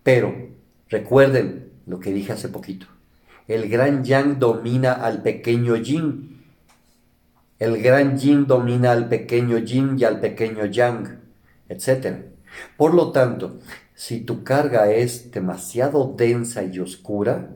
Pero 0.03 0.35
Recuerden 0.89 1.71
lo 1.87 2.01
que 2.01 2.13
dije 2.13 2.33
hace 2.33 2.49
poquito. 2.49 2.87
El 3.47 3.69
gran 3.69 4.05
yang 4.05 4.39
domina 4.39 4.93
al 4.93 5.23
pequeño 5.23 5.77
yin. 5.77 6.45
El 7.59 7.83
gran 7.83 8.19
yin 8.19 8.47
domina 8.47 8.93
al 8.93 9.09
pequeño 9.09 9.59
yin 9.59 9.97
y 9.99 10.05
al 10.05 10.21
pequeño 10.21 10.67
yang, 10.67 11.19
etc. 11.69 12.25
Por 12.77 12.95
lo 12.95 13.13
tanto, 13.13 13.59
si 13.95 14.21
tu 14.21 14.45
carga 14.45 14.91
es 14.91 15.31
demasiado 15.33 16.15
densa 16.17 16.63
y 16.63 16.79
oscura, 16.79 17.51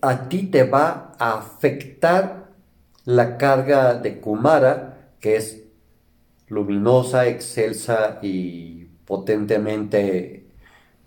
a 0.00 0.28
ti 0.28 0.44
te 0.44 0.64
va 0.64 1.12
a 1.18 1.38
afectar 1.38 2.50
la 3.04 3.36
carga 3.36 3.94
de 3.94 4.20
Kumara, 4.20 5.12
que 5.20 5.36
es 5.36 5.64
luminosa, 6.48 7.26
excelsa 7.26 8.18
y 8.22 8.84
potentemente 9.04 10.46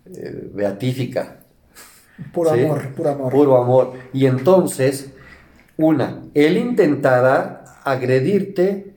eh, 0.05 0.49
beatífica. 0.53 1.39
Puro 2.31 2.53
¿sí? 2.53 2.61
amor, 2.61 2.93
puro 2.93 3.09
amor. 3.09 3.31
Puro 3.31 3.57
amor. 3.57 3.93
Y 4.13 4.25
entonces, 4.25 5.13
una, 5.77 6.23
él 6.33 6.57
intentará 6.57 7.63
agredirte 7.83 8.93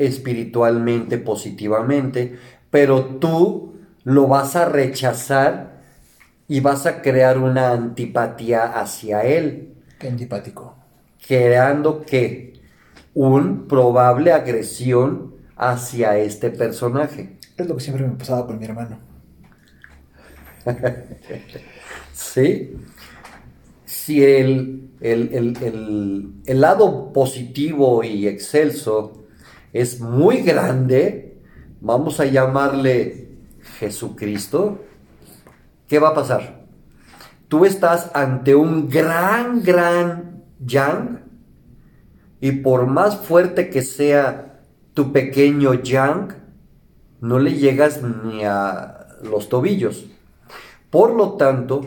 espiritualmente, 0.00 1.18
positivamente, 1.18 2.38
pero 2.70 3.04
tú 3.20 3.74
lo 4.04 4.26
vas 4.28 4.56
a 4.56 4.64
rechazar 4.66 5.80
y 6.48 6.60
vas 6.60 6.86
a 6.86 7.02
crear 7.02 7.38
una 7.38 7.72
antipatía 7.72 8.64
hacia 8.80 9.22
él, 9.24 9.74
Qué 9.98 10.08
antipático. 10.08 10.76
creando 11.26 12.02
que 12.04 12.54
un 13.14 13.68
probable 13.68 14.32
agresión 14.32 15.34
hacia 15.56 16.18
este 16.18 16.50
personaje. 16.50 17.38
Es 17.56 17.68
lo 17.68 17.76
que 17.76 17.82
siempre 17.82 18.06
me 18.06 18.14
pasaba 18.16 18.46
con 18.46 18.58
mi 18.58 18.64
hermano. 18.64 18.98
¿Sí? 22.12 22.70
Si 23.84 24.22
el, 24.24 24.90
el- 25.00 25.34
el- 25.34 25.62
el- 25.62 26.32
el 26.46 26.60
lado 26.60 27.12
positivo 27.12 28.04
y 28.04 28.26
excelso 28.28 29.19
es 29.72 30.00
muy 30.00 30.42
grande, 30.42 31.38
vamos 31.80 32.20
a 32.20 32.24
llamarle 32.24 33.28
Jesucristo, 33.78 34.80
¿qué 35.88 35.98
va 35.98 36.08
a 36.08 36.14
pasar? 36.14 36.64
Tú 37.48 37.64
estás 37.64 38.10
ante 38.14 38.54
un 38.54 38.88
gran, 38.88 39.62
gran 39.62 40.44
yang 40.64 41.24
y 42.40 42.52
por 42.52 42.86
más 42.86 43.16
fuerte 43.16 43.70
que 43.70 43.82
sea 43.82 44.60
tu 44.94 45.12
pequeño 45.12 45.74
yang, 45.74 46.34
no 47.20 47.38
le 47.38 47.54
llegas 47.54 48.02
ni 48.02 48.44
a 48.44 49.06
los 49.22 49.48
tobillos. 49.48 50.06
Por 50.90 51.14
lo 51.14 51.34
tanto, 51.34 51.82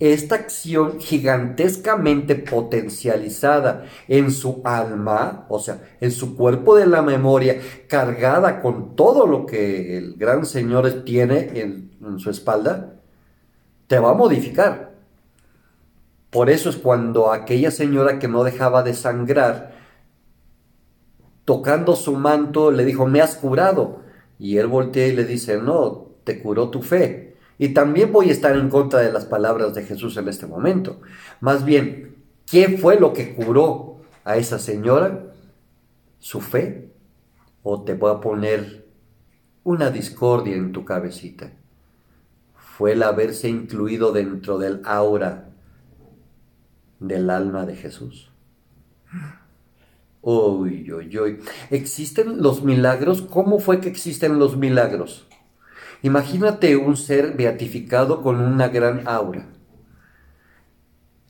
esta 0.00 0.34
acción 0.34 1.00
gigantescamente 1.00 2.34
potencializada 2.34 3.86
en 4.08 4.32
su 4.32 4.60
alma, 4.64 5.46
o 5.48 5.58
sea, 5.58 5.80
en 6.00 6.10
su 6.10 6.36
cuerpo 6.36 6.76
de 6.76 6.86
la 6.86 7.00
memoria, 7.00 7.60
cargada 7.88 8.60
con 8.60 8.96
todo 8.96 9.26
lo 9.26 9.46
que 9.46 9.96
el 9.96 10.14
gran 10.14 10.46
Señor 10.46 11.04
tiene 11.04 11.60
en, 11.60 11.84
su 12.18 12.28
espalda, 12.28 12.96
te 13.86 13.98
va 13.98 14.10
a 14.10 14.14
modificar. 14.14 14.92
Por 16.30 16.50
eso 16.50 16.68
es 16.68 16.76
cuando 16.76 17.32
aquella 17.32 17.70
señora 17.70 18.18
que 18.18 18.28
no 18.28 18.44
dejaba 18.44 18.82
de 18.82 18.92
sangrar, 18.92 19.72
tocando 21.44 21.94
su 21.94 22.14
manto, 22.16 22.70
le 22.70 22.84
dijo, 22.84 23.06
me 23.06 23.20
has 23.20 23.36
curado. 23.36 24.00
Y 24.38 24.58
él 24.58 24.66
voltea 24.66 25.06
y 25.06 25.12
le 25.12 25.24
dice, 25.24 25.58
no, 25.58 26.08
te 26.24 26.40
curó 26.40 26.68
tu 26.70 26.82
fe. 26.82 27.33
Y 27.58 27.68
también 27.68 28.12
voy 28.12 28.28
a 28.28 28.32
estar 28.32 28.56
en 28.56 28.68
contra 28.68 29.00
de 29.00 29.12
las 29.12 29.26
palabras 29.26 29.74
de 29.74 29.84
Jesús 29.84 30.16
en 30.16 30.28
este 30.28 30.46
momento. 30.46 31.00
Más 31.40 31.64
bien, 31.64 32.16
¿qué 32.50 32.76
fue 32.78 32.98
lo 32.98 33.12
que 33.12 33.34
curó 33.34 33.98
a 34.24 34.36
esa 34.36 34.58
señora? 34.58 35.32
¿Su 36.18 36.40
fe? 36.40 36.90
¿O 37.62 37.82
te 37.82 37.94
voy 37.94 38.10
a 38.10 38.20
poner 38.20 38.86
una 39.62 39.90
discordia 39.90 40.56
en 40.56 40.72
tu 40.72 40.84
cabecita? 40.84 41.52
Fue 42.56 42.92
el 42.92 43.02
haberse 43.02 43.48
incluido 43.48 44.12
dentro 44.12 44.58
del 44.58 44.82
aura 44.84 45.50
del 46.98 47.30
alma 47.30 47.66
de 47.66 47.76
Jesús. 47.76 48.30
Uy, 50.22 50.90
uy, 50.90 51.18
uy. 51.18 51.38
¿Existen 51.70 52.42
los 52.42 52.62
milagros? 52.62 53.22
¿Cómo 53.22 53.60
fue 53.60 53.80
que 53.80 53.90
existen 53.90 54.38
los 54.38 54.56
milagros? 54.56 55.26
Imagínate 56.04 56.76
un 56.76 56.98
ser 56.98 57.32
beatificado 57.34 58.20
con 58.20 58.38
una 58.38 58.68
gran 58.68 59.08
aura. 59.08 59.46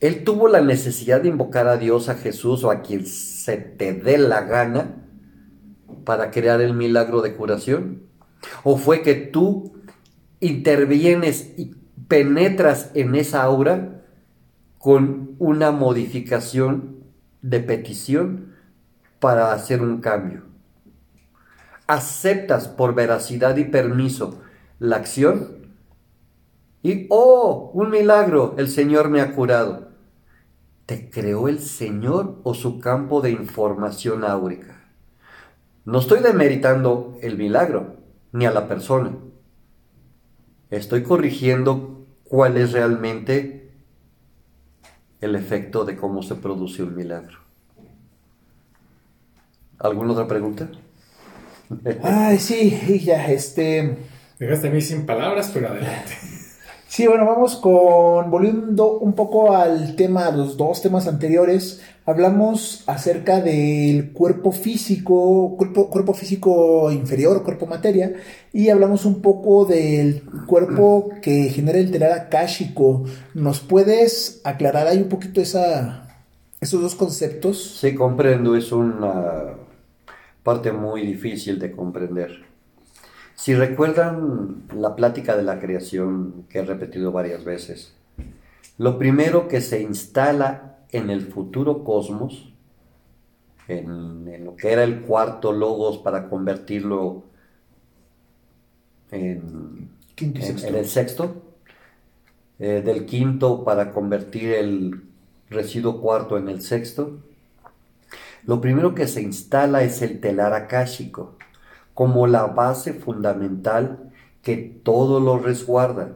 Él 0.01 0.25
tuvo 0.25 0.49
la 0.49 0.59
necesidad 0.59 1.21
de 1.21 1.29
invocar 1.29 1.69
a 1.69 1.77
Dios, 1.77 2.09
a 2.09 2.15
Jesús 2.15 2.65
o 2.65 2.71
a 2.71 2.81
quien 2.81 3.05
se 3.05 3.55
te 3.55 3.93
dé 3.93 4.17
la 4.17 4.41
gana 4.41 4.97
para 6.03 6.29
crear 6.29 6.59
el 6.59 6.73
milagro 6.73 7.21
de 7.21 7.35
curación. 7.35 8.01
¿O 8.65 8.75
fue 8.75 9.01
que 9.01 9.15
tú 9.15 9.81
intervienes 10.41 11.53
y 11.55 11.73
penetras 12.09 12.91
en 12.95 13.15
esa 13.15 13.43
aura 13.43 14.03
con 14.77 15.37
una 15.39 15.71
modificación 15.71 16.97
de 17.41 17.61
petición 17.61 18.55
para 19.21 19.53
hacer 19.53 19.81
un 19.81 20.01
cambio? 20.01 20.41
Aceptas 21.87 22.67
por 22.67 22.93
veracidad 22.93 23.55
y 23.55 23.63
permiso 23.63 24.41
la 24.79 24.97
acción 24.97 25.55
y, 26.85 27.07
oh, 27.09 27.71
un 27.73 27.89
milagro, 27.89 28.53
el 28.59 28.67
Señor 28.67 29.09
me 29.09 29.19
ha 29.19 29.33
curado. 29.33 29.87
¿Te 30.85 31.09
creó 31.09 31.47
el 31.47 31.59
Señor 31.59 32.39
o 32.43 32.53
su 32.53 32.79
campo 32.79 33.21
de 33.21 33.31
información 33.31 34.23
áurica? 34.23 34.83
No 35.83 35.97
estoy 35.97 36.19
demeritando 36.19 37.17
el 37.23 37.39
milagro 37.39 37.95
ni 38.31 38.45
a 38.45 38.51
la 38.51 38.67
persona. 38.67 39.15
Estoy 40.69 41.01
corrigiendo 41.01 42.05
cuál 42.23 42.55
es 42.57 42.71
realmente 42.71 43.71
el 45.21 45.35
efecto 45.35 45.85
de 45.85 45.95
cómo 45.95 46.21
se 46.21 46.35
produce 46.35 46.83
un 46.83 46.95
milagro. 46.95 47.39
¿Alguna 49.79 50.13
otra 50.13 50.27
pregunta? 50.27 50.69
Ay, 52.03 52.37
sí, 52.37 52.99
ya, 53.03 53.25
este. 53.31 53.97
Dejaste 54.39 54.67
a 54.67 54.71
mí 54.71 54.81
sin 54.81 55.05
palabras, 55.05 55.51
pero 55.53 55.69
adelante. 55.69 56.13
Sí, 56.87 57.07
bueno, 57.07 57.25
vamos 57.25 57.57
con. 57.57 58.31
Volviendo 58.31 58.99
un 58.99 59.15
poco 59.15 59.53
al 59.53 59.97
tema, 59.97 60.31
los 60.31 60.55
dos 60.55 60.81
temas 60.81 61.09
anteriores. 61.09 61.81
Hablamos 62.05 62.85
acerca 62.87 63.41
del 63.41 64.13
cuerpo 64.13 64.53
físico, 64.53 65.55
cuerpo, 65.57 65.89
cuerpo 65.89 66.13
físico 66.13 66.89
inferior, 66.91 67.43
cuerpo 67.43 67.65
materia, 67.65 68.13
y 68.53 68.69
hablamos 68.69 69.03
un 69.03 69.21
poco 69.21 69.65
del 69.65 70.23
cuerpo 70.45 71.09
que 71.21 71.49
genera 71.49 71.79
el 71.79 71.91
telar 71.91 72.13
akáshico. 72.13 73.03
¿Nos 73.33 73.59
puedes 73.59 74.39
aclarar 74.45 74.87
ahí 74.87 74.99
un 74.99 75.09
poquito 75.09 75.41
esa, 75.41 76.07
esos 76.61 76.81
dos 76.81 76.95
conceptos? 76.95 77.77
Sí, 77.81 77.93
comprendo, 77.93 78.55
es 78.55 78.71
una 78.71 79.55
parte 80.43 80.71
muy 80.71 81.05
difícil 81.05 81.59
de 81.59 81.71
comprender. 81.71 82.54
Si 83.35 83.53
recuerdan 83.53 84.63
la 84.75 84.95
plática 84.95 85.35
de 85.35 85.43
la 85.43 85.59
creación 85.59 86.45
que 86.49 86.59
he 86.59 86.65
repetido 86.65 87.11
varias 87.11 87.43
veces, 87.43 87.93
lo 88.77 88.97
primero 88.97 89.47
que 89.47 89.61
se 89.61 89.81
instala 89.81 90.77
en 90.91 91.09
el 91.09 91.21
futuro 91.21 91.83
cosmos, 91.83 92.51
en, 93.67 94.27
en 94.27 94.45
lo 94.45 94.55
que 94.55 94.71
era 94.71 94.83
el 94.83 95.01
cuarto 95.01 95.51
logos 95.51 95.97
para 95.97 96.29
convertirlo 96.29 97.23
en, 99.11 99.89
Quinto 100.15 100.39
y 100.39 100.43
en- 100.43 100.47
sexto. 100.47 100.67
en 100.67 100.75
el 100.75 100.85
sexto, 100.87 101.35
eh, 102.59 102.81
del 102.85 103.05
quinto 103.05 103.63
para 103.63 103.91
convertir 103.91 104.53
el 104.53 105.01
residuo 105.49 105.99
cuarto 106.01 106.37
en 106.37 106.47
el 106.47 106.61
sexto, 106.61 107.17
lo 108.45 108.61
primero 108.61 108.95
que 108.95 109.07
se 109.07 109.21
instala 109.21 109.83
es 109.83 110.01
el 110.01 110.19
telar 110.21 110.53
akáshico, 110.53 111.35
como 111.95 112.27
la 112.27 112.45
base 112.45 112.93
fundamental 112.93 114.11
que 114.43 114.57
todo 114.57 115.19
lo 115.19 115.39
resguarda. 115.39 116.09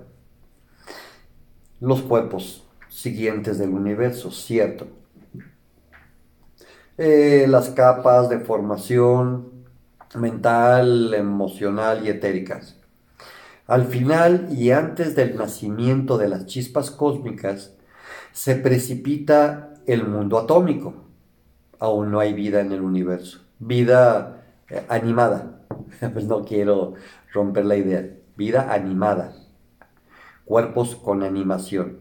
Los 1.80 2.02
cuerpos 2.02 2.68
siguientes 2.90 3.58
del 3.58 3.70
universo, 3.70 4.30
cierto. 4.30 4.88
Eh, 6.98 7.46
las 7.48 7.70
capas 7.70 8.30
de 8.30 8.40
formación 8.40 9.66
mental, 10.16 11.14
emocional 11.14 12.06
y 12.06 12.10
etéricas. 12.10 12.76
Al 13.66 13.86
final 13.86 14.50
y 14.52 14.72
antes 14.72 15.16
del 15.16 15.38
nacimiento 15.38 16.18
de 16.18 16.28
las 16.28 16.46
chispas 16.46 16.92
cósmicas, 16.92 17.74
se 18.34 18.56
precipita 18.56 19.76
el 19.88 20.06
mundo 20.06 20.38
atómico. 20.38 20.94
Aún 21.80 22.12
no 22.12 22.20
hay 22.20 22.34
vida 22.34 22.60
en 22.60 22.74
el 22.74 22.82
universo. 22.82 23.40
Vida 23.60 24.44
eh, 24.70 24.84
animada. 24.90 25.59
Pues 26.14 26.26
no 26.26 26.44
quiero 26.46 26.94
romper 27.34 27.66
la 27.66 27.78
idea. 27.78 28.10
Vida 28.36 28.74
animada. 28.74 29.34
cuerpos 30.46 30.96
con 30.96 31.24
animación. 31.24 32.00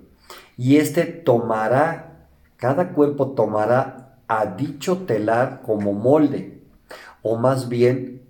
Y 0.57 0.76
este 0.76 1.04
tomará, 1.04 2.28
cada 2.57 2.92
cuerpo 2.92 3.33
tomará 3.33 4.20
a 4.26 4.46
dicho 4.46 4.98
telar 4.98 5.62
como 5.62 5.92
molde, 5.92 6.62
o 7.22 7.37
más 7.37 7.68
bien 7.68 8.22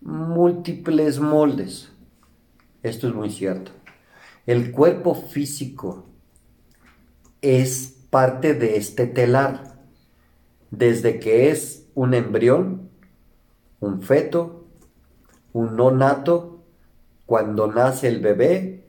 múltiples 0.00 1.18
moldes. 1.18 1.92
Esto 2.82 3.08
es 3.08 3.14
muy 3.14 3.30
cierto. 3.30 3.72
El 4.46 4.72
cuerpo 4.72 5.14
físico 5.14 6.04
es 7.40 8.06
parte 8.10 8.54
de 8.54 8.76
este 8.76 9.06
telar, 9.06 9.78
desde 10.70 11.18
que 11.18 11.50
es 11.50 11.88
un 11.94 12.14
embrión, 12.14 12.90
un 13.80 14.02
feto, 14.02 14.63
un 15.54 15.76
nonato, 15.76 16.58
cuando 17.26 17.68
nace 17.68 18.08
el 18.08 18.20
bebé, 18.20 18.84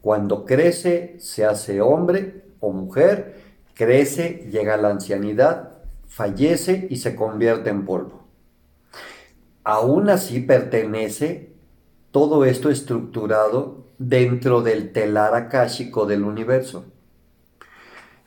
cuando 0.00 0.44
crece, 0.44 1.16
se 1.20 1.44
hace 1.44 1.80
hombre 1.80 2.42
o 2.58 2.72
mujer, 2.72 3.42
crece, 3.74 4.48
llega 4.50 4.74
a 4.74 4.78
la 4.78 4.90
ancianidad, 4.90 5.78
fallece 6.08 6.88
y 6.90 6.96
se 6.96 7.14
convierte 7.14 7.70
en 7.70 7.84
polvo. 7.84 8.24
Aún 9.62 10.08
así 10.08 10.40
pertenece 10.40 11.52
todo 12.10 12.44
esto 12.44 12.70
estructurado 12.70 13.88
dentro 13.98 14.62
del 14.62 14.92
telar 14.92 15.34
akáshico 15.34 16.06
del 16.06 16.24
universo. 16.24 16.86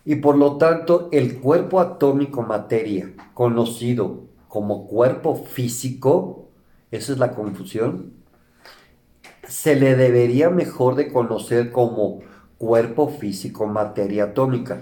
Y 0.06 0.18
por 0.18 0.38
lo 0.38 0.58
tanto, 0.58 1.10
el 1.12 1.40
cuerpo 1.40 1.80
atómico 1.80 2.44
materia, 2.44 3.14
conocido 3.34 4.26
como 4.48 4.86
cuerpo 4.88 5.36
físico, 5.36 6.49
esa 6.92 7.14
es 7.14 7.20
la 7.20 7.34
confusión, 7.34 8.14
se 9.48 9.76
le 9.76 9.96
debería 9.96 10.50
mejor 10.50 10.96
de 10.96 11.12
conocer 11.12 11.72
como 11.72 12.20
cuerpo 12.58 13.08
físico 13.08 13.66
materia 13.68 14.26
atómica. 14.26 14.82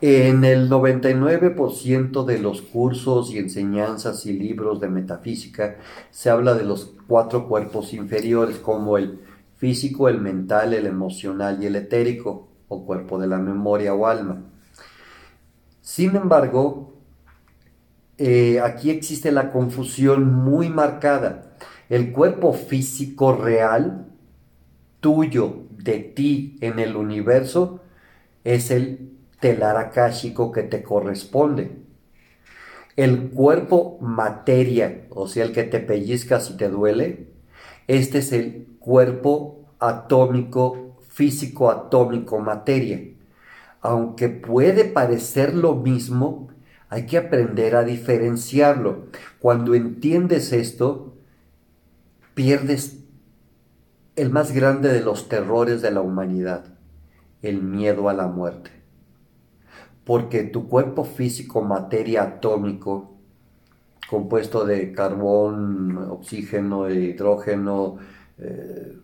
En 0.00 0.44
el 0.44 0.70
99% 0.70 2.24
de 2.24 2.38
los 2.38 2.62
cursos 2.62 3.32
y 3.32 3.38
enseñanzas 3.38 4.24
y 4.26 4.32
libros 4.32 4.80
de 4.80 4.88
metafísica 4.88 5.76
se 6.10 6.30
habla 6.30 6.54
de 6.54 6.64
los 6.64 6.94
cuatro 7.08 7.48
cuerpos 7.48 7.92
inferiores 7.92 8.58
como 8.58 8.96
el 8.96 9.20
físico, 9.56 10.08
el 10.08 10.20
mental, 10.20 10.72
el 10.72 10.86
emocional 10.86 11.60
y 11.60 11.66
el 11.66 11.74
etérico 11.74 12.48
o 12.68 12.86
cuerpo 12.86 13.18
de 13.18 13.26
la 13.26 13.38
memoria 13.38 13.92
o 13.92 14.06
alma. 14.06 14.44
Sin 15.80 16.14
embargo, 16.14 16.97
eh, 18.18 18.60
aquí 18.60 18.90
existe 18.90 19.32
la 19.32 19.50
confusión 19.50 20.34
muy 20.34 20.68
marcada. 20.68 21.54
El 21.88 22.12
cuerpo 22.12 22.52
físico 22.52 23.34
real, 23.34 24.06
tuyo, 25.00 25.68
de 25.70 26.00
ti 26.00 26.56
en 26.60 26.80
el 26.80 26.96
universo, 26.96 27.80
es 28.44 28.70
el 28.70 29.12
telar 29.40 29.76
akáshico 29.76 30.52
que 30.52 30.64
te 30.64 30.82
corresponde. 30.82 31.70
El 32.96 33.30
cuerpo 33.30 33.98
materia, 34.00 35.06
o 35.10 35.28
sea, 35.28 35.44
el 35.44 35.52
que 35.52 35.62
te 35.62 35.78
pellizca 35.78 36.40
si 36.40 36.56
te 36.56 36.68
duele, 36.68 37.28
este 37.86 38.18
es 38.18 38.32
el 38.32 38.66
cuerpo 38.80 39.68
atómico, 39.78 40.96
físico 41.08 41.70
atómico, 41.70 42.40
materia. 42.40 43.00
Aunque 43.80 44.28
puede 44.28 44.84
parecer 44.84 45.54
lo 45.54 45.76
mismo, 45.76 46.48
hay 46.88 47.06
que 47.06 47.18
aprender 47.18 47.76
a 47.76 47.84
diferenciarlo. 47.84 49.06
Cuando 49.38 49.74
entiendes 49.74 50.52
esto, 50.52 51.14
pierdes 52.34 53.04
el 54.16 54.30
más 54.30 54.52
grande 54.52 54.92
de 54.92 55.00
los 55.00 55.28
terrores 55.28 55.82
de 55.82 55.90
la 55.90 56.00
humanidad, 56.00 56.64
el 57.42 57.62
miedo 57.62 58.08
a 58.08 58.14
la 58.14 58.26
muerte. 58.26 58.70
Porque 60.04 60.42
tu 60.44 60.68
cuerpo 60.68 61.04
físico, 61.04 61.62
materia 61.62 62.22
atómico, 62.22 63.18
compuesto 64.08 64.64
de 64.64 64.92
carbón, 64.92 65.98
oxígeno, 66.10 66.88
hidrógeno 66.88 67.98
eh, 68.38 68.98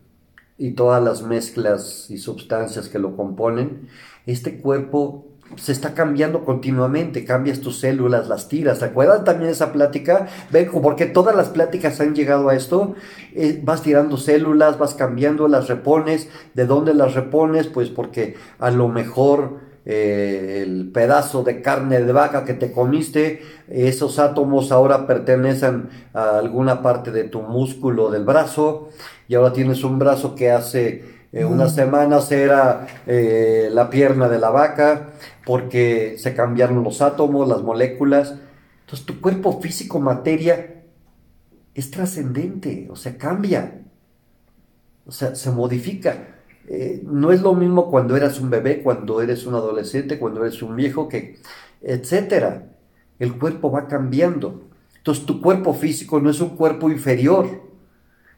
y 0.56 0.72
todas 0.72 1.02
las 1.02 1.22
mezclas 1.22 2.10
y 2.10 2.16
sustancias 2.16 2.88
que 2.88 2.98
lo 2.98 3.14
componen, 3.14 3.88
este 4.24 4.60
cuerpo 4.60 5.26
se 5.56 5.72
está 5.72 5.94
cambiando 5.94 6.44
continuamente, 6.44 7.24
cambias 7.24 7.60
tus 7.60 7.78
células, 7.78 8.28
las 8.28 8.48
tiras. 8.48 8.78
¿Te 8.78 8.86
acuerdan 8.86 9.24
también 9.24 9.50
esa 9.50 9.72
plática? 9.72 10.28
Ven, 10.50 10.70
porque 10.82 11.06
todas 11.06 11.34
las 11.34 11.48
pláticas 11.48 12.00
han 12.00 12.14
llegado 12.14 12.48
a 12.48 12.54
esto. 12.54 12.94
Eh, 13.34 13.60
vas 13.62 13.82
tirando 13.82 14.16
células, 14.16 14.78
vas 14.78 14.94
cambiando, 14.94 15.48
las 15.48 15.68
repones. 15.68 16.28
¿De 16.54 16.66
dónde 16.66 16.94
las 16.94 17.14
repones? 17.14 17.66
Pues 17.66 17.88
porque 17.88 18.36
a 18.58 18.70
lo 18.70 18.88
mejor 18.88 19.60
eh, 19.86 20.62
el 20.62 20.90
pedazo 20.92 21.42
de 21.42 21.60
carne 21.60 22.00
de 22.00 22.12
vaca 22.12 22.46
que 22.46 22.54
te 22.54 22.72
comiste, 22.72 23.42
esos 23.68 24.18
átomos 24.18 24.72
ahora 24.72 25.06
pertenecen 25.06 25.90
a 26.14 26.38
alguna 26.38 26.80
parte 26.80 27.10
de 27.10 27.24
tu 27.24 27.42
músculo 27.42 28.10
del 28.10 28.24
brazo 28.24 28.88
y 29.28 29.34
ahora 29.34 29.52
tienes 29.52 29.84
un 29.84 29.98
brazo 29.98 30.34
que 30.34 30.50
hace 30.50 31.13
eh, 31.34 31.44
unas 31.44 31.74
semanas 31.74 32.30
era 32.30 32.86
eh, 33.08 33.68
la 33.72 33.90
pierna 33.90 34.28
de 34.28 34.38
la 34.38 34.50
vaca 34.50 35.14
porque 35.44 36.14
se 36.16 36.32
cambiaron 36.32 36.84
los 36.84 37.02
átomos, 37.02 37.48
las 37.48 37.60
moléculas. 37.60 38.36
Entonces 38.82 39.04
tu 39.04 39.20
cuerpo 39.20 39.60
físico, 39.60 39.98
materia, 39.98 40.84
es 41.74 41.90
trascendente, 41.90 42.86
o 42.88 42.94
sea, 42.94 43.18
cambia, 43.18 43.82
o 45.04 45.10
sea, 45.10 45.34
se 45.34 45.50
modifica. 45.50 46.36
Eh, 46.68 47.02
no 47.04 47.32
es 47.32 47.42
lo 47.42 47.54
mismo 47.54 47.90
cuando 47.90 48.16
eras 48.16 48.38
un 48.38 48.48
bebé, 48.48 48.80
cuando 48.80 49.20
eres 49.20 49.44
un 49.44 49.54
adolescente, 49.54 50.20
cuando 50.20 50.44
eres 50.44 50.62
un 50.62 50.76
viejo, 50.76 51.08
que, 51.08 51.40
etcétera. 51.82 52.68
El 53.18 53.36
cuerpo 53.38 53.72
va 53.72 53.88
cambiando. 53.88 54.68
Entonces 54.96 55.26
tu 55.26 55.40
cuerpo 55.40 55.74
físico 55.74 56.20
no 56.20 56.30
es 56.30 56.40
un 56.40 56.50
cuerpo 56.50 56.90
inferior. 56.90 57.60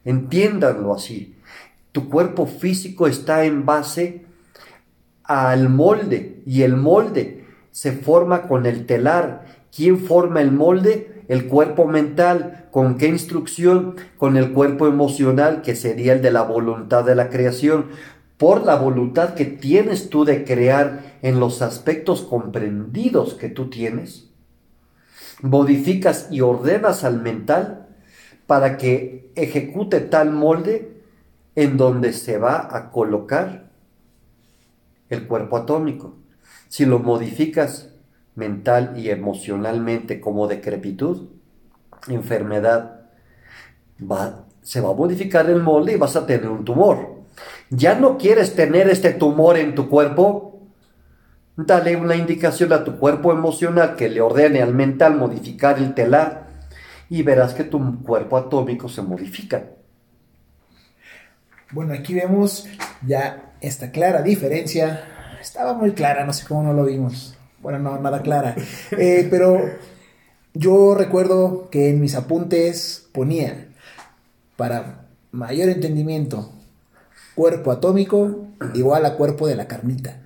Entiéndanlo 0.03 0.95
así. 0.95 1.36
Tu 1.97 2.09
cuerpo 2.09 2.45
físico 2.45 3.07
está 3.07 3.45
en 3.45 3.65
base 3.65 4.23
al 5.23 5.67
molde 5.67 6.43
y 6.45 6.61
el 6.61 6.77
molde 6.77 7.43
se 7.71 7.91
forma 7.91 8.43
con 8.43 8.67
el 8.67 8.85
telar. 8.85 9.45
¿Quién 9.75 9.97
forma 9.97 10.41
el 10.41 10.51
molde? 10.51 11.23
El 11.27 11.47
cuerpo 11.47 11.87
mental. 11.87 12.67
¿Con 12.69 12.99
qué 12.99 13.07
instrucción? 13.07 13.95
Con 14.17 14.37
el 14.37 14.51
cuerpo 14.51 14.85
emocional, 14.85 15.63
que 15.63 15.75
sería 15.75 16.13
el 16.13 16.21
de 16.21 16.29
la 16.29 16.43
voluntad 16.43 17.03
de 17.03 17.15
la 17.15 17.29
creación 17.29 17.87
por 18.37 18.63
la 18.63 18.75
voluntad 18.75 19.33
que 19.33 19.45
tienes 19.45 20.11
tú 20.11 20.23
de 20.23 20.43
crear 20.43 21.17
en 21.23 21.39
los 21.39 21.63
aspectos 21.63 22.21
comprendidos 22.21 23.33
que 23.33 23.49
tú 23.49 23.71
tienes, 23.71 24.29
modificas 25.41 26.27
y 26.29 26.41
ordenas 26.41 27.03
al 27.03 27.19
mental 27.23 27.87
para 28.45 28.77
que 28.77 29.31
ejecute 29.33 29.99
tal 29.99 30.31
molde 30.31 30.96
en 31.57 31.75
donde 31.75 32.13
se 32.13 32.37
va 32.37 32.69
a 32.71 32.89
colocar 32.89 33.69
el 35.09 35.27
cuerpo 35.27 35.57
atómico. 35.57 36.15
Si 36.69 36.85
lo 36.85 36.99
modificas 36.99 37.89
mental 38.35 38.93
y 38.95 39.09
emocionalmente 39.09 40.21
como 40.21 40.47
decrepitud, 40.47 41.27
enfermedad, 42.07 43.01
se 44.61 44.79
va 44.79 44.91
a 44.91 44.93
modificar 44.93 45.49
el 45.49 45.61
molde 45.61 45.91
y 45.93 45.97
vas 45.97 46.15
a 46.15 46.25
tener 46.25 46.47
un 46.47 46.63
tumor 46.63 47.17
ya 47.69 47.95
no 47.95 48.17
quieres 48.17 48.55
tener 48.55 48.89
este 48.89 49.13
tumor 49.13 49.57
en 49.57 49.75
tu 49.75 49.89
cuerpo, 49.89 50.61
dale 51.55 51.95
una 51.95 52.15
indicación 52.15 52.71
a 52.73 52.83
tu 52.83 52.97
cuerpo 52.97 53.31
emocional 53.31 53.95
que 53.95 54.09
le 54.09 54.21
ordene 54.21 54.61
al 54.61 54.73
mental 54.73 55.15
modificar 55.15 55.77
el 55.77 55.93
telar 55.93 56.47
y 57.09 57.23
verás 57.23 57.53
que 57.53 57.63
tu 57.63 58.03
cuerpo 58.03 58.37
atómico 58.37 58.89
se 58.89 59.01
modifica. 59.01 59.63
Bueno, 61.71 61.93
aquí 61.93 62.13
vemos 62.13 62.65
ya 63.05 63.53
esta 63.59 63.91
clara 63.91 64.21
diferencia. 64.21 65.03
Estaba 65.41 65.73
muy 65.73 65.91
clara, 65.91 66.25
no 66.25 66.31
sé 66.31 66.45
cómo 66.45 66.63
no 66.63 66.73
lo 66.73 66.85
vimos. 66.85 67.37
Bueno, 67.61 67.79
no, 67.79 67.99
nada 67.99 68.21
clara. 68.21 68.55
Eh, 68.97 69.27
pero 69.29 69.61
yo 70.53 70.95
recuerdo 70.95 71.69
que 71.69 71.89
en 71.89 71.99
mis 71.99 72.15
apuntes 72.15 73.07
ponía, 73.11 73.67
para 74.55 75.07
mayor 75.31 75.69
entendimiento, 75.69 76.51
cuerpo 77.35 77.71
atómico 77.71 78.47
igual 78.73 79.05
a 79.05 79.15
cuerpo 79.15 79.45
de 79.45 79.55
la 79.57 79.67
carnita. 79.67 80.21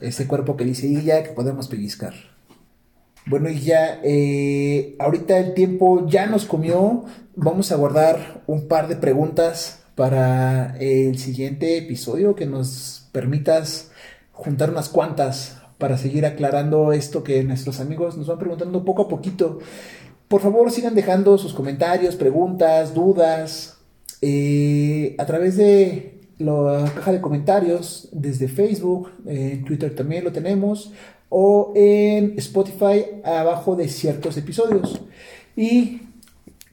Ese 0.00 0.26
cuerpo 0.26 0.56
que 0.56 0.64
dice 0.64 0.90
ya 1.02 1.22
que 1.22 1.30
podemos 1.30 1.68
pellizcar. 1.68 2.14
Bueno, 3.26 3.50
y 3.50 3.60
ya, 3.60 4.00
eh, 4.02 4.96
ahorita 4.98 5.38
el 5.38 5.54
tiempo 5.54 6.06
ya 6.08 6.26
nos 6.26 6.46
comió. 6.46 7.04
Vamos 7.36 7.70
a 7.70 7.76
guardar 7.76 8.42
un 8.46 8.66
par 8.66 8.88
de 8.88 8.96
preguntas 8.96 9.83
para 9.94 10.76
el 10.78 11.18
siguiente 11.18 11.78
episodio 11.78 12.34
que 12.34 12.46
nos 12.46 13.08
permitas 13.12 13.90
juntar 14.32 14.70
unas 14.70 14.88
cuantas 14.88 15.58
para 15.78 15.98
seguir 15.98 16.26
aclarando 16.26 16.92
esto 16.92 17.22
que 17.22 17.42
nuestros 17.44 17.80
amigos 17.80 18.16
nos 18.16 18.26
van 18.26 18.38
preguntando 18.38 18.84
poco 18.84 19.02
a 19.02 19.08
poquito. 19.08 19.58
Por 20.28 20.40
favor, 20.40 20.70
sigan 20.70 20.94
dejando 20.94 21.38
sus 21.38 21.52
comentarios, 21.52 22.16
preguntas, 22.16 22.94
dudas 22.94 23.78
eh, 24.20 25.14
a 25.18 25.26
través 25.26 25.56
de 25.56 26.20
la 26.38 26.90
caja 26.94 27.12
de 27.12 27.20
comentarios 27.20 28.08
desde 28.12 28.48
Facebook, 28.48 29.10
en 29.26 29.64
Twitter 29.64 29.94
también 29.94 30.24
lo 30.24 30.32
tenemos, 30.32 30.92
o 31.28 31.72
en 31.76 32.34
Spotify 32.38 33.04
abajo 33.24 33.76
de 33.76 33.88
ciertos 33.88 34.36
episodios. 34.36 35.00
Y 35.56 36.02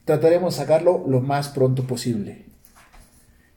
trataremos 0.04 0.54
de 0.54 0.60
sacarlo 0.60 1.04
lo 1.06 1.20
más 1.20 1.48
pronto 1.48 1.86
posible. 1.86 2.51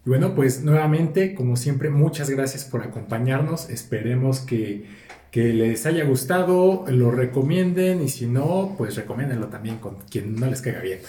Y 0.06 0.10
bueno, 0.10 0.36
pues 0.36 0.62
nuevamente, 0.62 1.34
como 1.34 1.58
siempre, 1.58 1.90
muchas 1.90 2.30
gracias 2.30 2.64
por 2.64 2.84
acompañarnos. 2.84 3.70
Esperemos 3.70 4.40
que, 4.40 4.86
que 5.32 5.46
les 5.46 5.86
haya 5.88 6.06
gustado, 6.06 6.86
lo 6.88 7.10
recomienden 7.10 8.04
y 8.04 8.10
si 8.10 8.28
no, 8.28 8.76
pues 8.78 8.96
recomiéndenlo 8.96 9.48
también 9.48 9.80
con 9.80 10.00
quien 10.08 10.36
no 10.36 10.46
les 10.46 10.62
caiga 10.62 10.82
bien. 10.82 11.02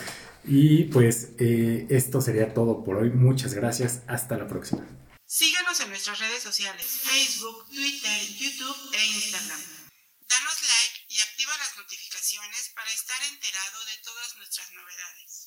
Y 0.45 0.85
pues 0.85 1.31
eh, 1.39 1.87
esto 1.91 2.21
sería 2.21 2.55
todo 2.55 2.85
por 2.85 2.97
hoy. 2.97 3.11
Muchas 3.11 3.53
gracias. 3.53 4.03
Hasta 4.07 4.39
la 4.39 4.49
próxima. 4.49 4.87
Síganos 5.27 5.81
en 5.81 5.91
nuestras 5.91 6.21
redes 6.21 6.43
sociales, 6.43 6.87
Facebook, 6.87 7.67
Twitter, 7.67 8.21
YouTube 8.39 8.95
e 8.95 9.07
Instagram. 9.07 9.61
Danos 10.29 10.57
like 10.63 11.05
y 11.09 11.21
activa 11.21 11.53
las 11.59 11.77
notificaciones 11.77 12.73
para 12.75 12.91
estar 12.91 13.19
enterado 13.31 13.79
de 13.87 14.03
todas 14.05 14.37
nuestras 14.39 14.73
novedades. 14.73 15.46